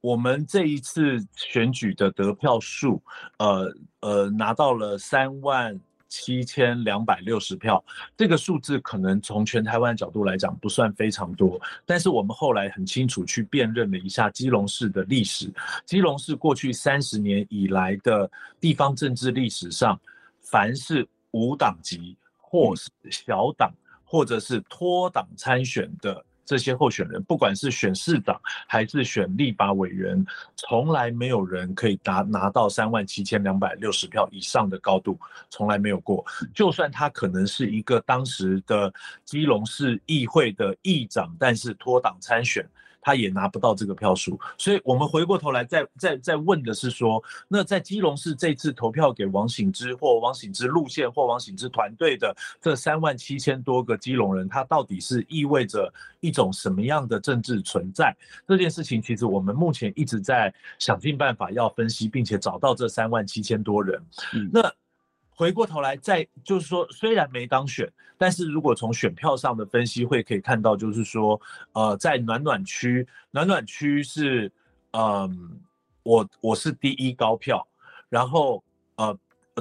[0.00, 3.02] 我们这一次选举的得票数，
[3.38, 5.80] 呃呃，拿到了三万。
[6.08, 7.82] 七千两百六十票，
[8.16, 15.52] 这个数字可能从全台湾角度来讲不算非常多，但是我们后来很清楚去辨认了一下基隆市的历史，
[15.84, 18.30] 基隆市过去三十年以来的
[18.60, 20.00] 地方政治历史上，
[20.40, 23.72] 凡是无党籍或是小党
[24.04, 26.24] 或者是脱党参选的。
[26.46, 30.24] 这些候选人，不管是选市长还是选立法委员，
[30.54, 35.18] 从来没有人可以拿拿到三万七千两百六十票以上的高度，
[35.50, 36.24] 从来没有过。
[36.54, 38.90] 就算他可能是一个当时的
[39.24, 42.64] 基隆市议会的议长，但是脱党参选。
[43.06, 55.88] 他也拿不到这个票数，所以我们回过头来再再再问的是说，那在基隆市这次投票给王醒之或王醒之路线或王醒之团队的这三万七千多个基隆人，他到底是意味着
[56.18, 58.12] 一种什么样的政治存在？
[58.44, 64.02] 这件事情其实我们目前一直在想尽办法要分析，并且找到这三万七千多人。
[64.34, 64.72] 嗯，那。
[65.36, 71.38] 回过头来，再就是说，虽然没当选，但是如果从选票上的分析会可以看到，就是说，
[71.72, 74.50] 呃，在暖暖区，暖暖区是，
[74.92, 75.30] 嗯、呃，
[76.02, 77.68] 我我是第一高票，
[78.08, 78.64] 然后
[78.96, 79.16] 呃，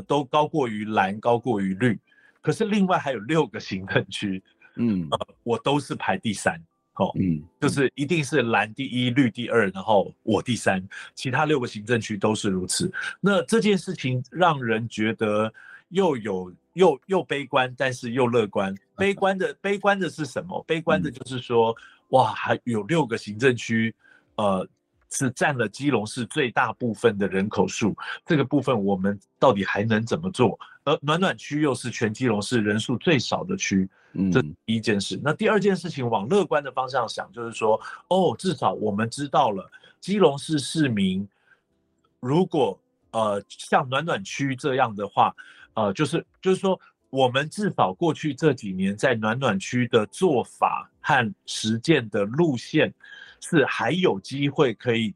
[0.08, 2.00] 都高过于蓝，高过于绿，
[2.42, 4.42] 可是另外还有六个行政区，
[4.76, 6.58] 嗯，呃，我都是排第三。
[6.96, 10.82] 哦，嗯，就是一定是蓝第一，绿第二，然后我第三，
[11.14, 12.92] 其他六个行政区都是如此。
[13.20, 15.54] 那这件事情让人觉得
[15.90, 18.74] 又有又又悲观，但是又乐观。
[18.96, 20.64] 悲观的悲观的是什么？
[20.66, 21.76] 悲观的就是说，
[22.10, 23.94] 哇，还有六个行政区，
[24.36, 24.66] 呃，
[25.12, 27.94] 是占了基隆市最大部分的人口数。
[28.26, 30.58] 这个部分我们到底还能怎么做？
[30.86, 33.88] 而暖暖区又是全基隆市人数最少的区。
[34.18, 41.28] 嗯这第一件事，那第二件事情往乐观的方向想，就是说，哦，至少我们知道了基隆市市民，
[42.22, 42.80] 如果
[43.12, 45.36] 呃像暖暖区这样的话，
[45.74, 46.80] 呃，就是就是说，
[47.10, 52.94] 我们至少过去这几年在暖暖区的做法和实践的路线，
[53.42, 55.14] 是还有机会可以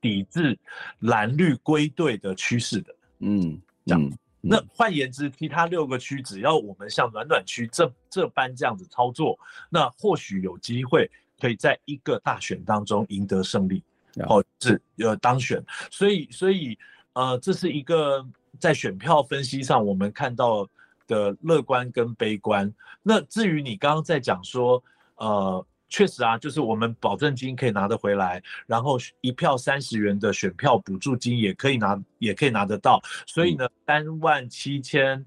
[0.00, 0.58] 抵制
[1.00, 4.18] 蓝绿归队的趋势的，嗯，这样。
[4.48, 11.10] 那换言之，其他六个区只要我们像暖暖区这这般这样子操作，那或许有机会
[11.40, 13.82] 可以在一个大选当中赢得胜利，
[14.14, 15.62] 然后是呃当选。
[15.90, 16.78] 所以所以
[17.12, 18.26] 呃这是一个
[18.58, 20.68] 在选票分析上我们看到
[21.06, 22.72] 的乐观跟悲观。
[23.02, 24.82] 那至于你刚刚在讲说
[25.16, 25.66] 呃。
[25.88, 33.00] 确实啊，就是我们保证金可以拿得回来，然后一票三十元的选票补助金也可以拿，也可以拿得到。
[33.26, 35.24] 所以呢，三万七千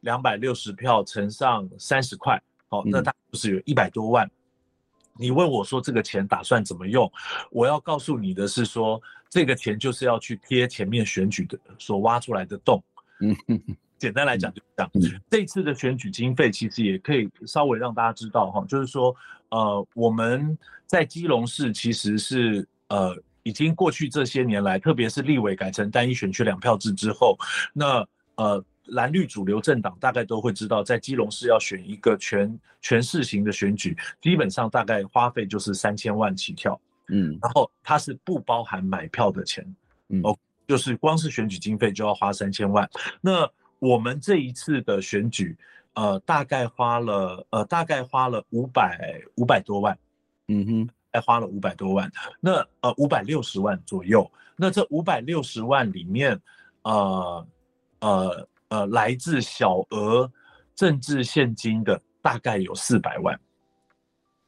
[0.00, 4.30] 两百六十票乘上三十块，好，那它就是有一百多万。
[5.18, 7.10] 你问我说这个钱打算怎么用？
[7.50, 12.82] 我要告诉你的是说，这个钱就是要去贴前面选举的所挖出来的洞。
[13.20, 13.36] 嗯，
[13.98, 14.90] 简单来讲就是这样。
[15.30, 19.14] 这一次的选举经费其实也可以稍微让大家知道哈，就是说，
[19.52, 27.38] 呃，我们在基隆市其实是呃，已经过去这些年来，特别是立委改成单一选区两票制之后，
[27.72, 28.04] 那
[28.34, 28.64] 呃。
[28.86, 39.64] 蓝绿主流政党大概都会知道，在基隆市要选一个全全市型的选举，基本上大概花费就是三千万起跳，嗯，然后它是不包含买票的钱，
[40.08, 42.86] 嗯，哦，就是光是选举经费就要花三千万。
[43.20, 43.48] 那
[43.78, 45.56] 我们这一次的选举，
[45.94, 49.98] 呃，大概花了，呃，大概花了五百五百多万，
[50.48, 52.10] 嗯哼，还花了五百多万，
[52.40, 54.30] 那呃五百六十万左右。
[54.56, 56.40] 那这五百六十万里面，
[56.82, 57.46] 呃，
[58.00, 58.48] 呃。
[58.72, 60.32] 呃，来自小额
[60.74, 63.38] 政治现金的大概有四百万，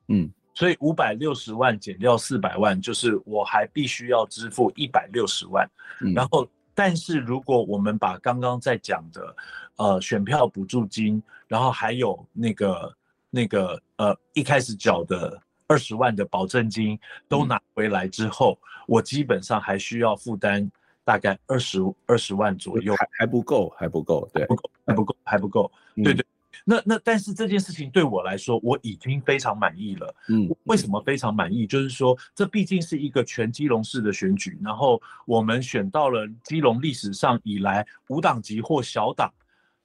[0.08, 5.70] 嗯，所以五百六十万减掉四百万，就是我还必须要支付一百六十万。
[6.00, 9.36] 嗯，然后，但是如果我们把刚刚在讲的
[9.76, 12.96] 呃选票补助金，然后还有那个
[13.30, 16.98] 那个呃一开始缴的二十万的保证金
[17.28, 20.70] 都拿回来之后，嗯，我基本上还需要负担。
[21.06, 26.24] 大概二十二十万左右，还还不够，还不够，对，不够，还不够，还不够，对对。
[26.64, 30.14] 那那但是这件事情对我来说，我已经非常满意了。
[30.28, 31.66] 嗯，为什么非常满意？
[31.66, 39.32] 就是说，这毕竟是一个全基隆市的选举，然后我们选到了基隆历史上以来无党籍或小党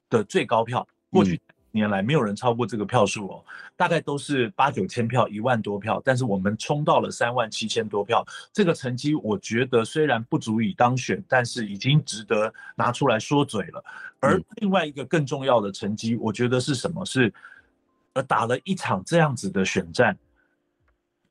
[0.10, 1.40] 的最高票，过去。
[1.72, 13.84] 年来没有人超过这个票数哦，大概都是八九千票、一万多票，但是我们冲到了三万七千多票，这个成绩我觉得虽然不足以当选，但是已经值得拿出来说嘴了。
[14.20, 17.06] 而另外一个更重要的成绩，我觉得是什么？
[17.06, 17.34] 是
[18.14, 20.18] 呃打了一场这样子的选战，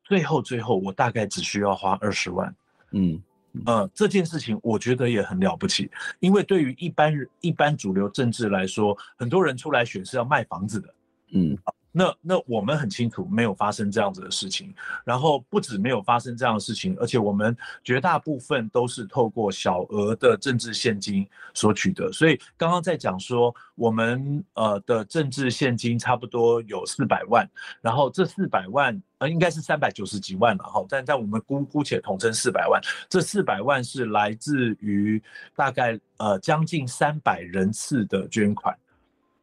[0.05, 2.55] 最后最后我大概只需要花二十万，
[2.93, 3.23] 嗯。
[3.67, 10.95] 呃，这件事情我觉得也很了不起，因为对于一般人、一般主流政治来说，很多人出来选是要卖房子的，
[11.33, 11.57] 嗯。
[11.91, 14.75] 那那我们很清楚，没有发生这样子的事情。
[15.05, 22.13] 然后不止没有发生这样的事情，而且我们绝大部分都是透过小额的政治现金所取得。
[22.13, 27.49] 所以刚刚在讲说，我们呃的政治现金差不多有四百万，
[27.81, 32.81] 然后这四百万呃应该是三百九十几万了哈，但在我们姑姑且统称四百万。
[33.09, 35.21] 这四百万是来自于
[35.57, 38.79] 大概呃将近三百人次的捐款，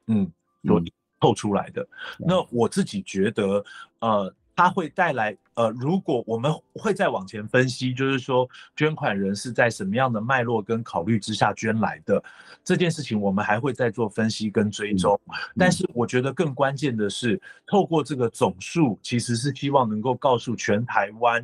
[0.07, 0.31] 嗯，
[0.63, 0.93] 所以。
[1.19, 1.87] 透出来的，
[2.19, 3.63] 那我自己觉得，
[3.99, 12.23] 呃，它会带来，呃，如果我们会再往前分析，就是说捐款人是在什么样的脉络跟考虑之下捐来的
[12.63, 15.19] 这件事情，我们还会再做分析跟追踪。
[15.57, 21.43] 但是我觉得更关键的是，透过这个总数，其实是希望能够告诉全台湾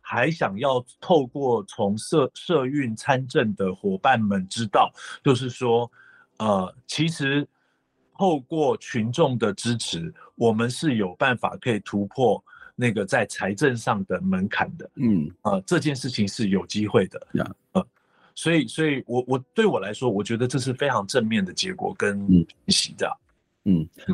[0.00, 4.92] 还想要透过从社社运参政的伙伴们知道，
[5.24, 5.90] 就是说，
[6.38, 7.48] 呃，其实。
[8.20, 12.44] 透过群众的支持，我们是有办法可以突破
[12.76, 14.90] 那个在财政上的门槛的。
[14.96, 17.26] 嗯，呃，这件事情是有机会的。
[17.32, 17.86] 嗯，呃，
[18.34, 23.08] 所以，所以我我对我来说，我觉得这是非常正面的结果跟嗯，习的。
[23.08, 23.29] 嗯，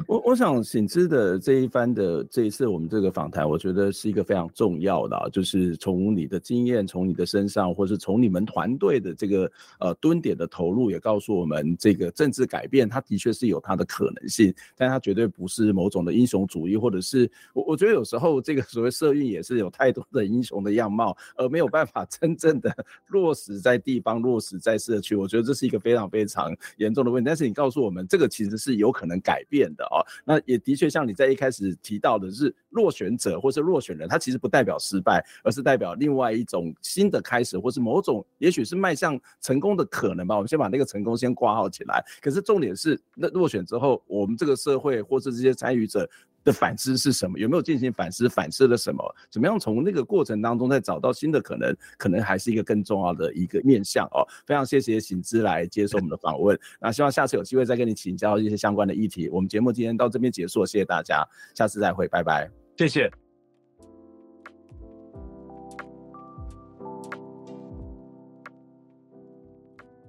[0.09, 22.75] 我我想醒之的这一番的这一次我们这个访谈，我觉得是一个非常重要的，就是从你的经验，从你的身上，或是从你们团队的这个呃蹲点的投入，也告诉我们这个政治改变，它的确是有它的可能性，但它绝对不是某种的英雄主义，或者是我我觉得有时候这个所谓社运也是有太多的英雄的样貌，而没有办法真正的
[23.07, 27.27] 落实在地方，落实在社区，我觉得这是一个非常非常严重的问题。
[27.29, 29.36] 但是你告诉我们，这个其实是有可能改。
[29.37, 40.35] 改变的哦，那也的确像你在一开始提到的是落选者或是落选人，他其实不代表失败，而是代表另外一种新的开始，或是某种也许是迈向成功的可能吧。
[40.37, 42.03] 我们先把那个成功先挂号起来。
[42.23, 46.09] 可是重点是，那落选之后，我们这个社会或是这些参与者。
[46.47, 47.37] 的反思是什么？
[47.37, 48.29] 有没有进行反思？
[48.29, 49.17] 反思了什么？
[49.29, 51.77] 怎么样从那个过程当中再找到新的可能？
[51.99, 54.23] 可能还是一个更重要的一个面向哦。
[54.47, 56.57] 非常谢谢醒之来接受我们的访问。
[56.81, 59.29] 那希望下次有机会再跟你请教一些相关的议题。
[59.29, 63.11] 我们节目今天到这边结束，谢谢大家，下次再会，拜拜，谢谢。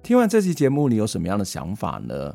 [0.04, 2.34] 听完这期节目，你有什么样的想法呢？